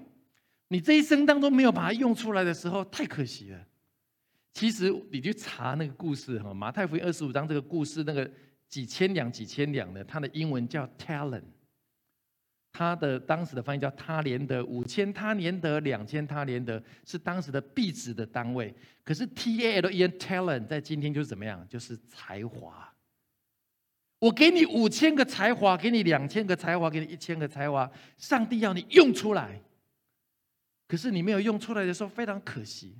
[0.68, 3.66] 你这一生当中没有把它用出来的时候，太可惜了。
[4.52, 8.30] 其实你去查那个故事哈，《马太福音》二十五章这个故事，那个
[8.68, 11.42] 几千两、几千两的，它的英文叫 talent。
[12.76, 18.74] 他的当时的翻译叫他连得五千他连得两千他连得是当时的币值的单位。
[19.02, 21.66] 可是 T A L E N talent 在今天就是怎么样？
[21.70, 22.92] 就是才华。
[24.18, 29.58] 我给你五千个才华，给你两千个才华，给你一千个才华，上帝要你用出来。
[30.86, 32.98] 可是你没有用出来的时候，非常可惜。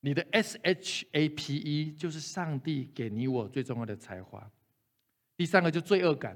[0.00, 4.50] 你的 S H A P E 就是上帝给你我最重要的才华。
[5.36, 6.34] 第三个就罪恶感。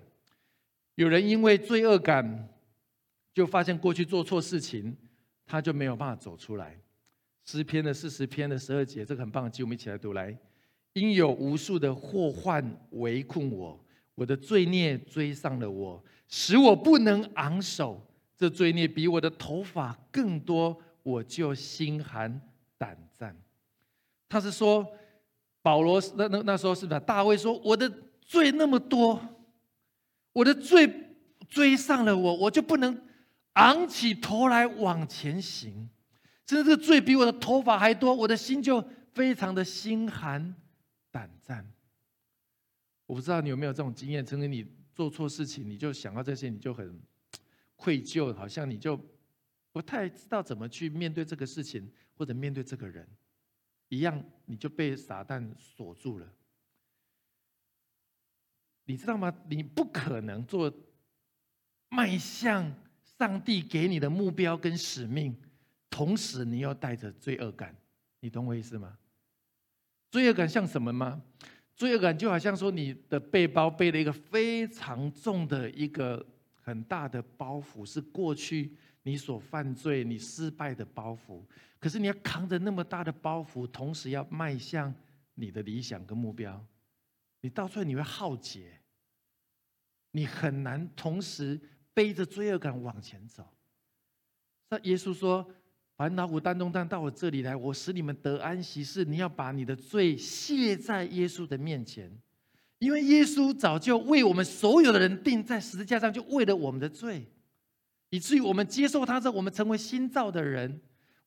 [1.01, 2.47] 有人因为罪恶感，
[3.33, 4.95] 就发现过去做错事情，
[5.47, 6.79] 他就没有办法走出来。
[7.47, 10.39] 诗篇的四十篇的十二节，这个很棒的经，我们一起来读来。
[10.93, 13.83] 因有无数的祸患围困我，
[14.15, 18.07] 我的罪孽追上了我，使我不能昂首。
[18.37, 22.39] 这罪孽比我的头发更多，我就心寒
[22.77, 23.35] 胆战。
[24.29, 24.87] 他是说，
[25.63, 27.01] 保罗那那那时候是吧？
[27.01, 27.91] 大卫说：“我的
[28.21, 29.19] 罪那么多，
[30.33, 31.17] 我的罪
[31.49, 33.01] 追上了我，我就不能
[33.55, 35.89] 昂起头来往前行。
[36.47, 40.55] 甚至这个罪比我的头发还多，我的心就非常的心寒
[41.11, 41.65] 胆战。”
[43.07, 44.25] 我不知道你有没有这种经验？
[44.25, 47.01] 曾经你做错事情，你就想到这些，你就很
[47.77, 48.97] 愧疚，好像你就
[49.73, 53.09] 不太知道怎么去面对这个事情，或者面对这个人。
[53.89, 56.33] 一样，你就被撒旦锁住了。
[58.91, 59.33] 你知道吗？
[59.49, 60.73] 你不可能做
[61.91, 62.75] 迈向
[63.19, 65.37] 上帝给你的目标跟使命，
[65.89, 67.73] 同时你又带着罪恶感。
[68.19, 68.99] 你懂我意思吗？
[70.11, 71.23] 罪恶感像什么吗？
[71.77, 78.77] 罪恶感就好像说，你的背包背了一个非常重的一个很大的包袱，是过去。
[79.03, 81.43] 你所犯罪、你失败的包袱，
[81.79, 84.93] 可是你要扛着那么大的包袱，同时要迈向
[85.35, 86.63] 你的理想跟目标，
[87.41, 88.80] 你到最后你会耗竭，
[90.13, 91.61] 你很难同时
[91.95, 93.47] 背着罪恶感往前走。
[94.71, 95.49] 那耶稣说
[95.97, 102.11] ：“烦恼苦担重担到我这里来，我使你们得安息。”是你要把你的罪卸在耶稣的面前，
[102.79, 107.27] 因为耶稣早就为我们所有的人钉在十字架上，就为了我们的罪。
[108.11, 110.81] 以至于我们接受他之后，我们成为新造的人，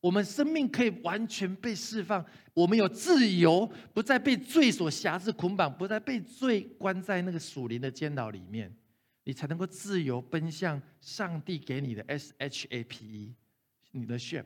[0.03, 8.69] 我们生命可以完全被释放，我们有自由，不再被罪所辖制捆绑，不再被罪关在那个属灵的监牢里面，
[9.23, 13.33] 你才能够自由奔向上帝给你的 S H A P E，
[13.91, 14.43] 你的 ship，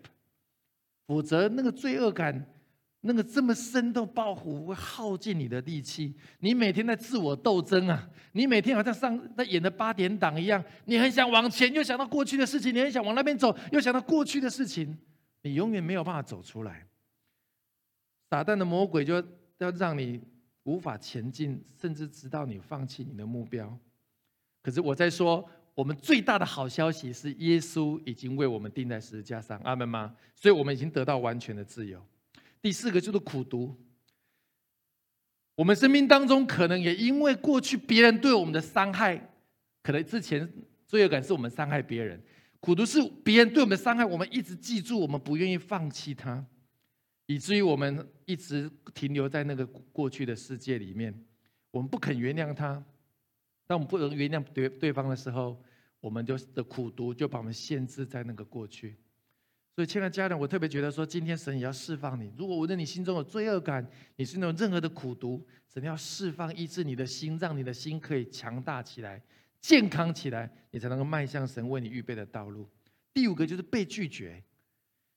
[1.07, 2.53] 否则那个罪恶感。
[3.01, 8.09] 那个这么生动爆虎会耗尽你的力气，你每天在自我斗争啊！
[8.33, 14.97] 你每天好像上在演的八点档一样，你很想往前，又想到过去的事情；你很想往那边走，又想到过去的事情，
[15.41, 16.87] 你永远没有办法走出来。
[18.29, 19.13] 撒旦的魔鬼就
[19.59, 20.21] 要让你
[20.63, 23.77] 无法前进，甚至直到你放弃你的目标。
[24.61, 30.15] 可是我在说，我们最大的好消息是，耶稣已经为我们钉在十字架上，阿门吗？
[30.35, 32.05] 所以我们已经得到完全的自由。
[32.61, 33.77] 第四个就是苦读。
[35.55, 39.17] 我们生命当中可能也因为过去别人对我们的伤害，
[39.81, 40.51] 可能之前
[40.85, 42.21] 罪恶感是我们伤害别人，
[42.59, 46.45] 苦读是别人对我们的伤害，我们一直记住，我们不愿意放弃他，
[47.25, 51.13] 以至于我们一直停留在那个过去的世界里面，
[51.71, 52.83] 我们不肯原谅他。
[53.67, 55.61] 当我们不能原谅对对方的时候，
[55.99, 58.95] 我们就的苦读就把我们限制在那个过去。
[59.75, 62.33] 所以，亲爱的家人，我特别觉得说，今天神也要释放你。
[62.35, 69.21] 如果无论你心中有罪恶感，你是那种任何的苦毒，神要释放医治你的心，让你的心可以强大起来、
[69.67, 72.65] 健康起来，你才能够迈向神为你预备的道路。
[73.13, 74.41] 第五个就是被拒绝。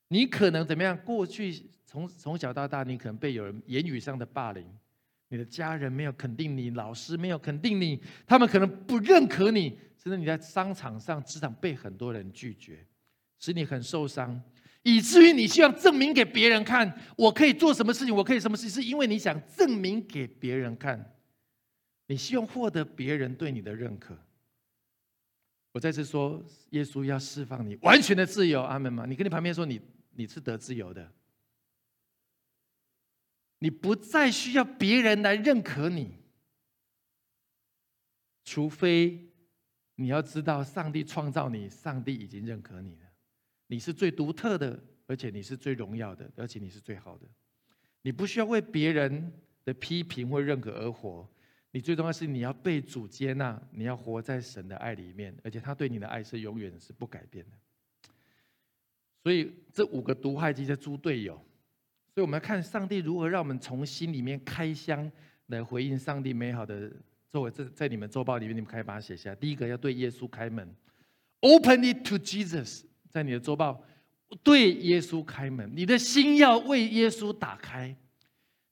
[0.09, 0.97] 你可能怎么样？
[1.05, 4.67] 过去从从小到大，你可能被有人言语上的霸凌，
[5.29, 7.97] 你的家人没有肯定你，老师没有肯定你，
[8.27, 12.85] 他们可能不认可你，甚至你在商场上、职场被很多人拒绝。
[13.39, 14.43] 使你很受伤，
[14.83, 21.15] 以至于你希望证明给别人看，我可以做什么事情，我可以什么事，是因为你想证明给别人看，
[22.07, 24.13] 你希望获得别人对你的认可。
[25.71, 29.05] 我再次说，耶稣要释放你完全的自由，阿门吗？
[29.05, 29.79] 你跟你旁边说，你
[30.11, 31.11] 你是得自由的，
[33.59, 36.17] 你不再需要别人来认可你，
[38.43, 39.29] 除非
[39.95, 43.05] 你要知道，上帝创造你，上帝已经认可你了。
[43.67, 47.25] 你是最独特的，而且你是最荣耀的，而且你是最好的。
[48.01, 49.31] 你不需要为别人
[49.63, 51.29] 的批评或认可而活。
[51.71, 57.51] 你最重要是你要被主接纳，你要活在神的爱里面，而且他对你的爱是永远是不改变的。
[59.23, 61.35] 所以这五个毒害机的猪队友，
[62.13, 65.09] 所以我们要看上帝如何让我们从心里面开箱
[65.47, 66.91] 来回应上帝美好的
[67.29, 67.51] 作为。
[67.51, 69.33] 这在你们周报里面，你们可以把它写下。
[69.35, 70.67] 第一个要对耶稣开门
[71.39, 72.83] ，Open it to Jesus。
[73.09, 73.83] 在你的周报，
[74.41, 77.95] 对耶稣开门，你的心要为耶稣打开。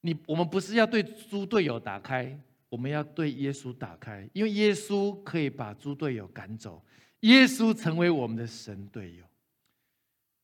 [0.02, 2.40] 你我们不是要对猪队友打开，
[2.70, 6.84] 我们要对耶稣打开，因为耶稣可以把猪队友赶走，
[7.22, 9.26] 耶稣成为我们的神队友。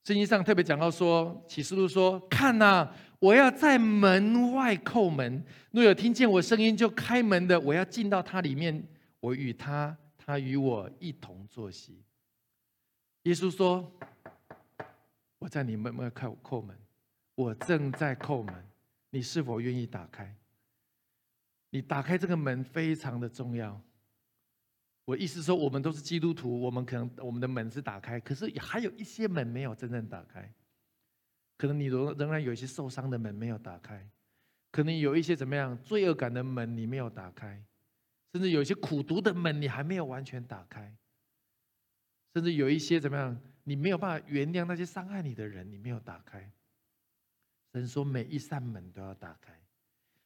[0.03, 2.87] 圣经上特别讲到说，启示录说：“看呐，
[3.19, 8.87] 我要在门外叩门，若有听见我声音就开门的，我要进到他里面，
[9.19, 12.03] 我与他，他与我一同坐席。”
[13.23, 13.91] 耶稣说
[15.39, 16.77] ：“我在你门外叩叩门，
[17.33, 18.53] 我正在叩门，
[19.09, 20.35] 你是否愿意打开？
[21.75, 23.81] 你打开这个门非常的重要。
[25.03, 30.49] 我意思说，我们都是基督徒，我们可能我们的门是打开，可是还有一些门没有真正打开。
[31.57, 34.09] 可能你仍仍然有一些受伤的门没有打开，
[34.71, 37.61] 可能有一些怎么样罪恶感的门你没有打开，
[38.31, 40.95] 甚至有一些苦毒的门你还没有完全打开，
[42.33, 46.49] 甚至有一些怎么样你没有办法原谅那些伤害你的人，你没有打开。
[47.73, 49.51] 神说每一扇门都要打开，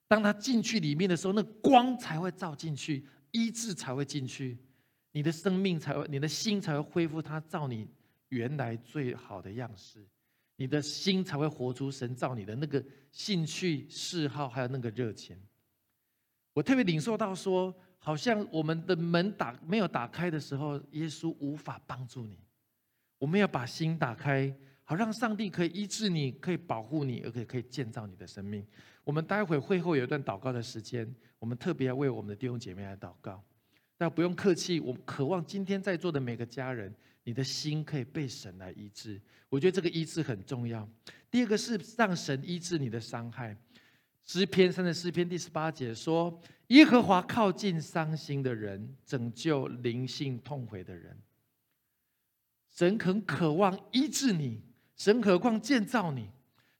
[0.10, 4.58] 当他进去里面的时候，那光才会照进去，医治才会进去，
[5.12, 7.88] 你的生命才会，你的心才会恢复，他照你
[8.30, 10.06] 原来最好的样式。
[10.56, 15.38] 你的心才会活出神造你的那个兴趣嗜好，还有那个热情。
[16.54, 22.38] 我特别领受到说，好像我们的门打没有打开的时候，耶稣无法帮助你。
[23.20, 24.54] 我们要把心打开，
[24.84, 28.66] 好让上帝可以医治你，可以保护你，而且可以建造你的生命。
[29.10, 33.44] 我们待会会后有一段祷告的时间，我们特别要为我们的弟兄姐妹来祷告。
[33.98, 36.94] 但不用客气，我渴望今天在座的每个家人。
[37.24, 40.88] 你的心可以被神来医治，我觉得这个医治很重要。
[41.32, 43.58] 第二个是让神医治你的伤害。
[44.26, 46.40] 诗篇三十诗篇第十八节说
[46.70, 51.18] ：“耶和华靠近伤心的人，拯救灵性痛悔的人。”
[52.70, 54.62] 神很渴望医治你，
[54.96, 56.30] 神何况建造你。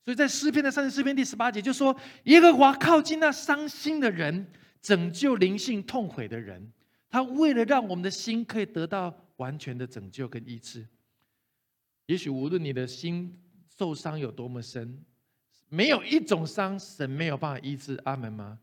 [0.04, 1.96] 所以在诗篇的三十四篇第十八节就说
[2.26, 4.48] ：“耶和华靠近那伤心的人，
[4.82, 6.72] 拯救灵性痛悔的人。”
[7.10, 9.26] 他为了让我们的心可以得到。
[9.40, 10.86] 完全的拯救跟医治，
[12.08, 13.34] 也许无论你的心
[13.78, 15.02] 受伤有多么深，
[15.70, 17.98] 没有一种伤神没有办法医治。
[18.04, 18.60] 阿门吗？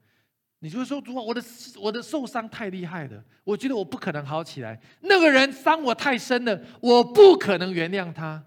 [0.59, 1.43] 你就会说，主啊，我的
[1.81, 4.79] 我的受伤太厉害了，我觉得我不可能好起来。
[5.01, 8.45] 那个人伤我太深了，我不可能原谅他。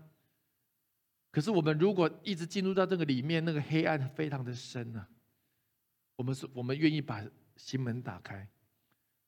[1.31, 5.07] 可是我们如果一直进入到这个里面，那个黑暗非常的深啊。
[6.15, 7.25] 我们是，我们愿意把
[7.55, 8.47] 心门打开，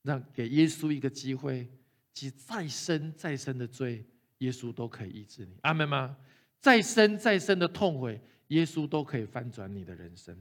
[0.02, 1.70] 让给耶稣一个机会。
[2.14, 4.06] 即再深再深的罪，
[4.40, 6.18] 耶稣都可以医治你，阿门吗？
[6.60, 10.38] 再深再深的痛悔，耶稣都可以翻转你的人生。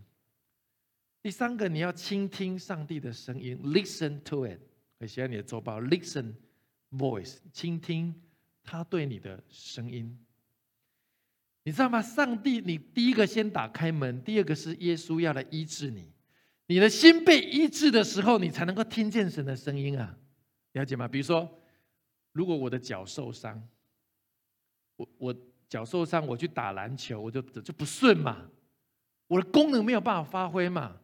[1.22, 4.58] 第三个，你要倾听上帝的声音，listen to it。
[4.98, 6.34] 我写在你的周报，listen
[6.90, 8.20] voice，倾听
[8.64, 10.18] 他对你的声音。
[11.62, 12.00] 你知道吗？
[12.00, 16.12] 上帝，你第一个先打开门，第二个是耶稣要来医治你。
[16.66, 20.16] 你的心被医治的时候，你才能够听见神的声音啊，
[20.72, 21.06] 了解吗？
[21.08, 21.56] 比如说。
[22.32, 23.60] 如果我的脚受伤，
[24.94, 25.36] 我我
[25.68, 28.48] 脚受伤，我去打篮球，我就就不顺嘛，
[29.26, 30.96] 我的功能没有办法发挥嘛，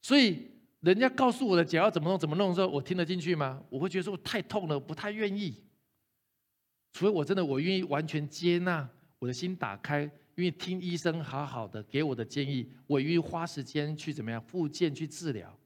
[0.00, 3.62] 所以人家告诉我的脚要怎么弄怎么弄的时候，我听得进去吗？
[3.68, 5.62] 我会觉得说我太痛了，不太愿意。
[6.94, 15.58] 除非我真的我愿意完全接纳，我的心打开，愿意听医生好好的给我的建议，我愿意花时间去怎么样复健去治疗。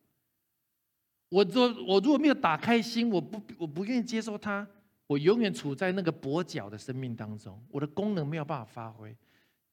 [1.29, 4.67] 我若我如果没有打开心，我不我不愿意接受它。
[5.07, 9.17] 我永远处在那个跛脚的生命当中，我的功能没有办法发挥，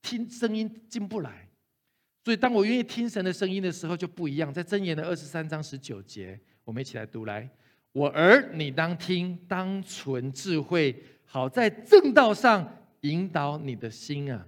[0.02, 1.48] 听声音进不来。
[2.26, 4.52] 所以，当我愿意听神的声音的时候，就不一样。
[4.52, 7.50] 在箴言的二十三章十九节，我们一起来读来：
[7.92, 12.68] 我儿，你当听，当存智慧，好在正道上
[13.02, 14.46] 引导你的心啊。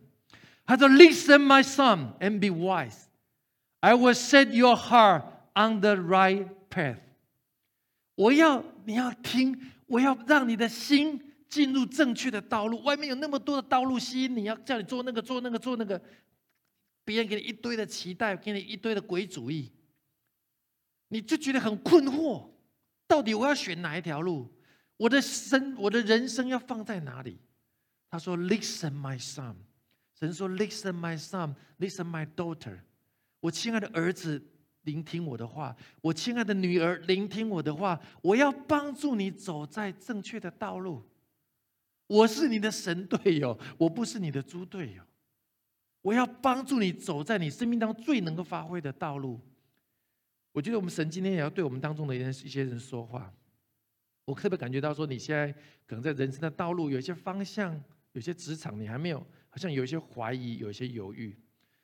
[0.65, 3.05] 他说：“Listen, my son, and be wise.
[3.79, 5.23] I will set your heart
[5.55, 6.99] on the right path。”
[8.15, 9.59] 我要你要听。
[9.89, 11.19] 我要让你的心
[11.49, 12.79] 进入正确的道路。
[12.83, 15.99] 外面有那么多的道路吸引你，要叫你做那个做那个做那个，
[17.03, 19.71] 别人给你一堆的期待，给你一堆的鬼主意，
[21.07, 22.51] 你就觉得很困惑。
[23.07, 24.47] 到底我要选哪一条路？
[24.95, 27.39] 我的生，我的人生要放在哪里？
[28.09, 29.55] 他说：“Listen, my son。”
[30.19, 31.55] 神说：“Listen, my son.
[31.79, 32.79] Listen, my daughter。”
[33.39, 34.43] 我亲爱的儿子。
[34.83, 37.99] 聆听我的话，我亲爱的女儿，聆听我的话。
[38.21, 41.03] 我要帮助你走在正确的道路。
[42.07, 45.03] 我是你的神队友，我不是你的猪队友。
[46.01, 49.39] 我要帮助你走在你生命当中最能够发挥的道路。
[50.53, 53.31] 我觉得我们神今天也要对我们当中的人一些人说话。
[54.25, 55.51] 我特别感觉到说，你现在
[55.85, 57.79] 可能在人生的道路有一些方向，
[58.13, 61.37] 有些职场你还没有，好像有一些怀疑，有一些犹豫。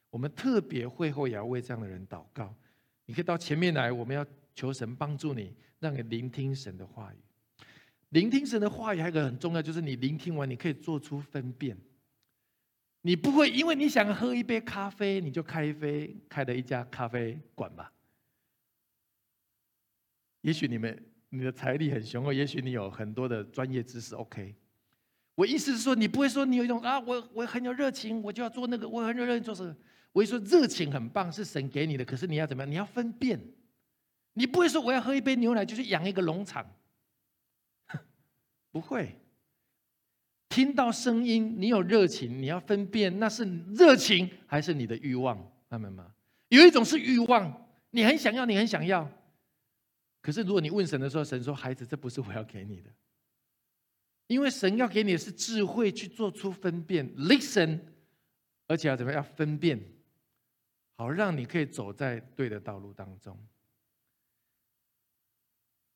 [0.10, 2.56] 我们特别会后也要为这样的人祷告。
[3.06, 7.18] 你可以到前面来，我们要求神帮助你，让你聆听神的话语。
[8.10, 11.78] 聆听神的话语还有一个很重要，就是你聆听完，你可以做出分辨。
[13.02, 17.92] 你不会因为你想喝一杯咖啡，你就开飞开了一家咖啡馆吧？
[20.42, 24.16] 也许你们你的财力很雄厚，也许你有很多的专业知识。
[24.16, 24.56] OK，
[25.36, 29.76] 我意思是说，你不会说你有一种啊，我我很有热情，我就要做那个，我很有热情做这个。
[30.14, 32.06] 我会说热情很棒，是神给你的。
[32.06, 32.72] 可是你要怎么样？
[32.72, 33.40] 你要分辨。
[34.34, 36.66] 你不会说我要喝一杯牛奶，就去养一个农场。
[38.72, 39.20] 不会。
[40.48, 45.38] 听到声音，你有热情，你要分辨那是热情还是你的欲望，
[45.70, 46.14] 明白吗？
[46.48, 49.10] 有一种是欲望，你很想要，你很想要。
[50.22, 52.90] 可是如果你问神的时候，神说：“孩子，这不是我要给你的，
[54.28, 57.80] 因为神要给你的是智慧去做出分辨，listen，
[58.68, 59.80] 而且要怎么样分辨，
[60.96, 63.38] 好让你可以走在对的道路当中。”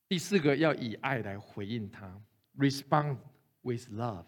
[0.08, 2.22] 第四个要以爱来回应他
[2.58, 3.18] ，respond
[3.62, 4.26] with love。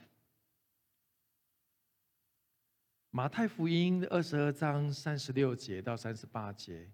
[3.09, 6.89] 马太福音二十二章三十六节到三十八节，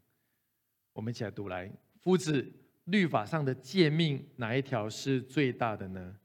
[0.93, 1.72] 我们一起来读来。
[2.01, 2.51] 夫子，
[2.86, 6.18] 律法上的诫命哪一条是最大的呢？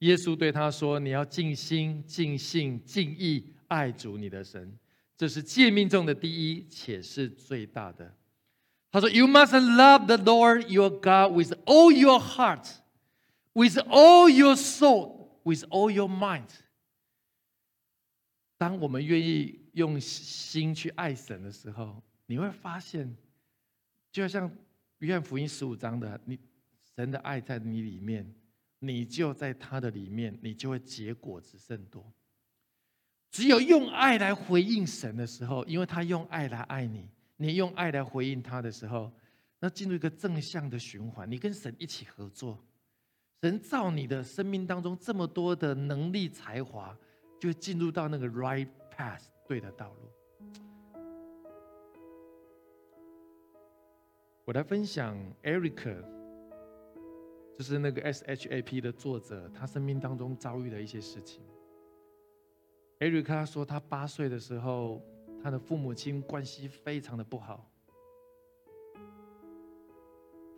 [0.00, 4.78] 耶稣对他说：“你要尽心、尽性、尽意爱主你的神，
[5.16, 8.14] 这是诫命中的第一，且是最大的。”
[8.90, 12.66] 他说：“You must love the Lord your God with all your heart,
[13.52, 16.48] with all your soul, with all your mind。”
[18.56, 23.16] 当我们愿意用心去爱神的时候，你会发现，
[24.10, 24.50] 就像
[24.98, 26.38] 约翰福音十五章的，你
[26.96, 28.34] 神的爱在你里面，
[28.78, 32.12] 你就在他的里面，你就会结果子甚多。
[33.30, 39.12] 只有用爱来回应神的时候，因为他用爱来爱你，你用爱来回应他的时候，
[39.60, 42.58] 那进入一个正向的循环，你跟神一起合作，
[43.42, 46.96] 神造你的生命当中这么多的能力才华。
[47.40, 51.00] 就进入到那个 right path 对的道路。
[54.44, 56.02] 我来分享 Eric，
[57.58, 61.42] 就是那个 SHAP 的作者，他生命当中遭遇的一些事情。
[63.00, 65.02] Eric 他说，他八岁的时候，
[65.42, 67.68] 他的父母亲关系非常的不好，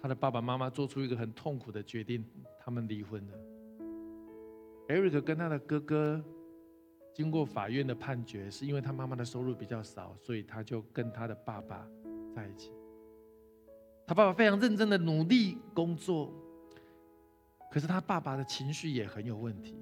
[0.02, 2.22] 他的爸爸妈妈做出一个很痛苦的决定，
[2.58, 3.34] 他们离婚了。
[4.88, 6.22] Eric 跟他的哥哥。
[7.12, 11.84] 经过法院的判决，是因为他妈妈的收入比较少，所以他就跟他的爸爸
[12.32, 12.70] 在一起。
[14.06, 16.32] 他爸爸非常认真的努力工作，
[17.70, 19.76] 可是他爸爸的情绪也很有问题。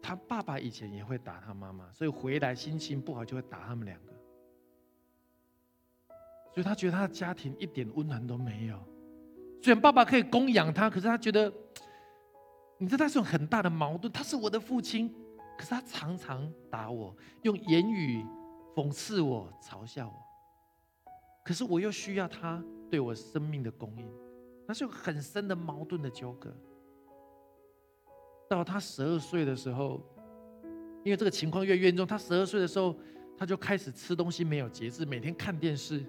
[0.00, 4.12] 他爸爸以前也会打他妈妈，所以回来心情不好就会打他们两个。
[6.52, 8.78] 所以他觉得他的家庭一点温暖都没有。
[9.62, 11.52] 虽然爸爸可以供养他，可是他觉得，
[12.78, 14.12] 你知道他，是种很大的矛盾。
[14.12, 15.14] 他是我的父亲。
[15.56, 18.24] 可是他常常打我，用言语
[18.74, 20.14] 讽刺我、嘲笑我。
[21.44, 22.60] 可是我又需要他
[22.90, 24.10] 对我生命的供应，
[24.66, 26.54] 那是有很深的矛盾的纠葛。
[28.48, 30.00] 到他十二岁的时候，
[31.04, 32.94] 因为这个情况越严重，他十二岁的时候，
[33.36, 36.04] 他就开始吃东西没有节制，每天看电视，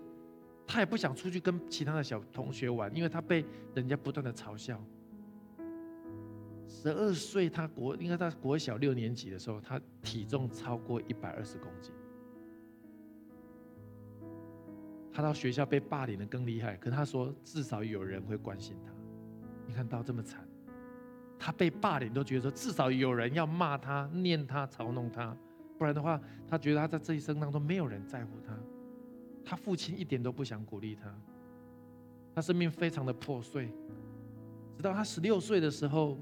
[0.67, 4.77] 他也不想出去跟其他的小同学玩，因为他被人家不断的嘲笑。
[6.67, 11.93] 十二岁，他国应该在国小六年级的时候，他体重超过一百二十公斤。
[15.13, 18.91] 他到学校被霸凌的更厉害，可他说至少有人会关心他。
[19.67, 20.45] 你看到这么惨，
[21.37, 25.37] 他被霸凌都觉得说至少有人要骂他、念他、嘲弄他，
[25.77, 28.57] 不然的话，他觉得他在这一生当中没有人在乎他。
[29.45, 31.13] 他父亲一点都不想鼓励他，
[32.33, 33.71] 他生命非常的破碎。
[34.75, 36.17] 直到他十六岁的时候。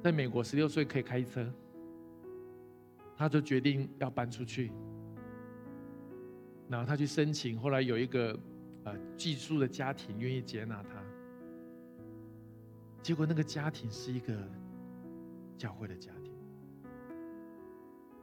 [0.00, 1.52] 在美国，十六岁可以开车，
[3.16, 4.70] 他就决定要搬出去。
[6.68, 8.38] 然后他去申请，后来有一个
[8.84, 11.02] 呃寄宿的家庭愿意接纳他。
[13.02, 14.36] 结果那个家庭是一个
[15.56, 16.32] 教会的家庭，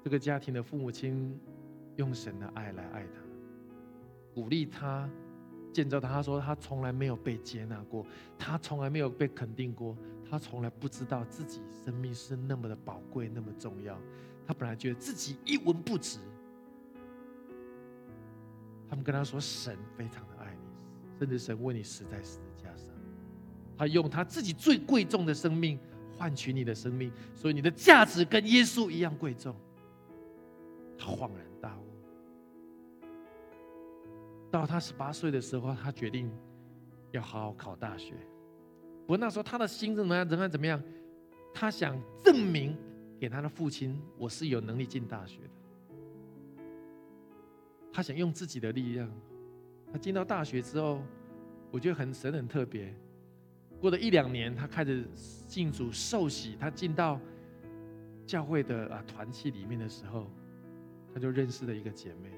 [0.04, 1.39] 这个家庭的父母亲
[1.96, 3.22] 用神的爱来爱他，
[4.34, 5.10] 鼓励他。
[5.74, 8.06] 见着他，他说他从来没有被接纳过，
[8.39, 9.93] 他从来没有被肯定过，
[10.24, 14.00] 他从来不知道自己生命是那么的宝贵，那么重要。
[14.48, 16.20] 他本来觉得自己一文不值。
[18.89, 22.88] 他们跟他说，神非常的爱你，甚至神为你死在十字架上，
[23.77, 25.79] 他用他自己最贵重的生命
[26.17, 29.55] 换取你的生命，所以你的价值跟耶稣一样贵重。
[30.97, 31.86] 他恍然大悟。
[34.51, 36.31] 到他十八岁的时候，他决定
[37.11, 38.13] 要好好考大学。
[39.01, 40.27] 不过那时候他的心怎么样？
[40.27, 40.51] 怎么样？
[40.51, 40.81] 怎么样？
[41.53, 42.77] 他想证明
[43.19, 45.49] 给他的父亲，我是有能力进大学的。
[47.96, 49.10] 他想用自己的力量。
[49.89, 51.02] 他进到大学之后，
[51.72, 52.93] 我觉得很神很特别。
[53.80, 55.08] 过了一两年，他开始
[55.48, 56.58] 进主受洗。
[56.60, 57.18] 他进到
[58.26, 60.30] 教会的啊团契里面的时候，
[61.14, 62.30] 他就认识了一个姐妹。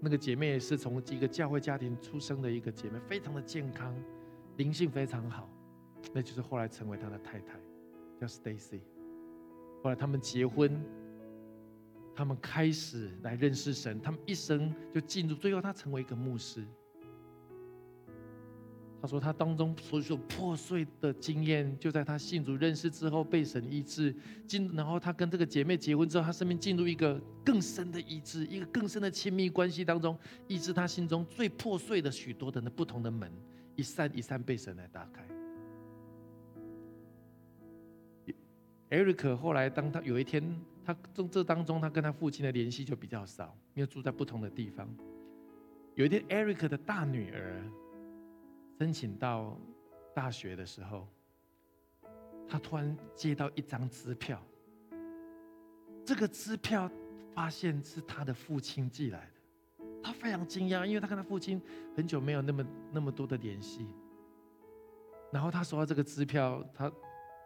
[0.00, 3.94] 那个姐妹也是从一个教会家庭出生的一个姐妹，非常的健康，
[4.56, 5.48] 灵性非常好，
[6.12, 7.60] 那就是后来成为他的太太，
[8.20, 8.80] 叫 Stacy。
[9.80, 10.82] 后来他们结婚，
[12.14, 16.64] 他们开始来认识神，他们一生就进入，最后他成为一个牧师。
[19.02, 24.14] 他说，他当中所有破碎的经验，就在他信主认识之后被神医治。
[24.46, 33.32] 进，然后他跟这个姐妹结婚之后，他生命进入一个更深的医治，一个更深的亲密关系当中，医治他心中最破碎的许多的那不同的门，
[33.74, 35.26] 一扇一扇被神来打开。
[38.90, 40.44] Eric 后来，当他有一天，
[40.84, 44.88] 他这这当中，他跟他父亲的联系就比较少，因为住在不同的地方。
[45.94, 47.62] 有一天，Eric 的大女儿。
[48.78, 49.60] 申请到
[50.14, 51.06] 大学的时候，
[52.48, 54.42] 他突然接到一张支票。
[56.02, 56.90] 这个支票
[57.34, 59.30] 发现是他的父亲寄来
[59.76, 61.60] 的，他非常惊讶，因为他跟他父亲
[61.94, 63.86] 很久没有那么那么多的联系。
[65.30, 66.90] 然后他收到这个支票，他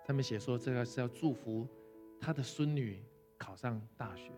[0.06, 1.66] 上面写说这个是要祝福
[2.20, 3.02] 他的孙女
[3.44, 4.32] 考上大学，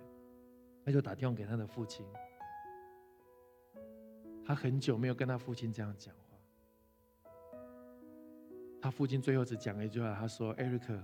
[0.85, 2.05] 他就打电话给他的父亲。
[4.45, 6.37] 他很久没有跟他父亲这样讲话。
[8.83, 11.01] 他父亲最后只讲了一句话，他说：“艾瑞克，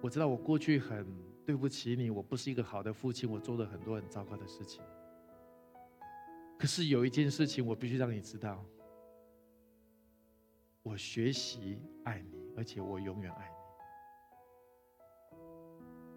[0.00, 1.04] 我知道我过去很
[1.44, 4.80] 对不起你，我不是一个好的父亲，我做了很多很糟糕的事情。
[6.56, 8.64] 可是有一件事情我必须让你知道，
[10.84, 13.54] 我学习爱你，而且我永远爱你。”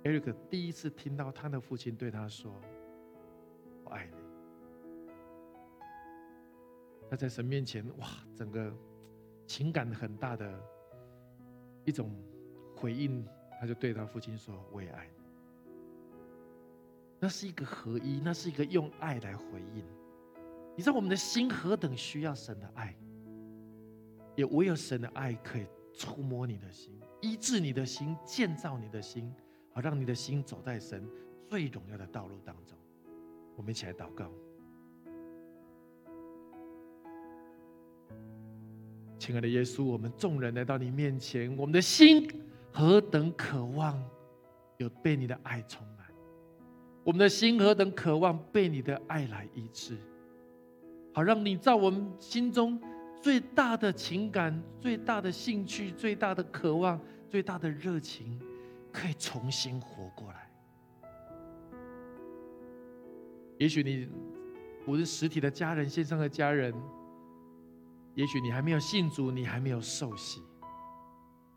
[0.03, 2.53] 艾瑞克第一次听到他的父亲对他说
[3.85, 4.17] ：“我爱你。”
[7.09, 8.73] 他在神面前，哇，整个。
[9.47, 10.61] 情感很大的
[11.83, 12.15] 一种
[12.75, 13.25] 回应，
[13.59, 15.23] 他就对他父亲说：“我也爱你。”
[17.19, 19.83] 那是一个合一，那是一个用爱来回应。
[20.77, 22.95] 你知道我们的心何等需要神的爱，
[24.35, 29.33] 也唯有神的爱可以触摸你的心，医治你的心，建造你的心，
[29.71, 31.07] 好让你的心走在神
[31.47, 32.77] 最荣耀的道路当中。
[33.55, 34.31] 我们一起来祷告。
[39.17, 42.27] 亲爱的耶稣，我们众人来到你面前，我们的心
[42.71, 44.01] 何等渴望
[44.77, 46.07] 有被你的爱充满，
[47.03, 49.97] 我们的心何等渴望被你的爱来医治，
[51.13, 52.81] 好让你在我们心中
[53.21, 56.99] 最大的情感、最大的兴趣、最大的渴望、
[57.29, 58.39] 最大的热情，
[58.91, 60.49] 可以重新活过来。
[63.57, 64.07] 也许你
[64.85, 66.73] 不是实体的家人，线上的家人。
[68.15, 70.41] 也许你还没有信主，你还没有受洗。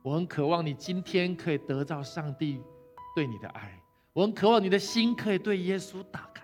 [0.03, 2.61] 我很渴望你今天可以得到上帝
[3.14, 3.80] 对你的爱。
[4.12, 6.43] 我很渴望你的心可以对耶稣打开。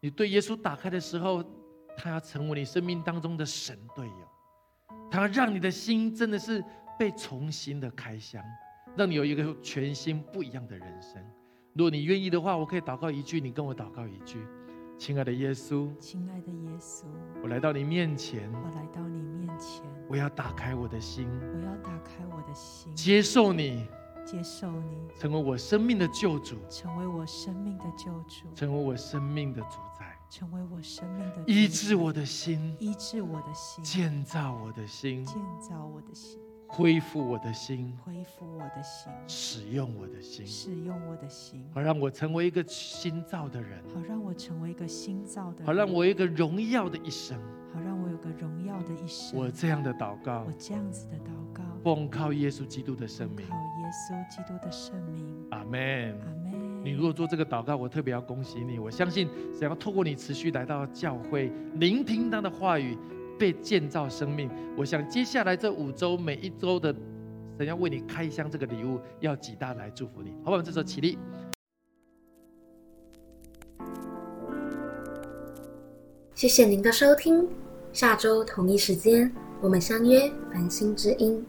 [0.00, 1.44] 你对耶稣打开的时候，
[1.96, 4.28] 他要成为你生命当中的神队友。
[5.10, 6.64] 他要让你的心真的是
[6.98, 8.42] 被重新的开箱，
[8.96, 11.22] 让你有一个全新不一样的人生。
[11.72, 14.44] 如果你愿意的话，我可以祷告一句，你跟我祷告一句。
[14.98, 17.04] 亲爱的耶稣，亲爱的耶稣，
[17.42, 23.86] 我来到你面前，我来到你面前，我要打开我的心，我要打开我的心，接受你，
[24.26, 36.38] 接受你，成为我生命的救主，成为我生命的救主，成为我生命的主宰，成为我生命的医治我的心，医治我的心，建造我的心，建造我的心。
[36.72, 47.36] 恢复我的心，恢复我的心，使用我的心，使用我的心，好让我成为一个新造的人，好让我成为一个新造的人，好让我一个荣耀的一生，
[47.74, 49.38] 好让我有个荣耀的一生。
[49.38, 55.44] 我这样的祷告，我这样子的祷告，奉靠耶稣基督的生命，靠耶稣基督的生命。
[55.50, 56.84] 阿门，阿门。
[56.84, 58.78] 你如果做这个祷告，我特别要恭喜你。
[58.78, 62.96] 我相信，想要透过你持续来到教会，聆听他的话语。
[63.40, 66.94] 被建造生命，我想接下来这五周每一周的
[67.56, 70.30] 神要为你开箱这个礼物，要几大来祝福你。
[70.44, 71.18] 好，我们这时候起立。
[76.34, 77.48] 谢谢您的收听，
[77.94, 79.32] 下周同一时间
[79.62, 81.42] 我们相约繁星之音。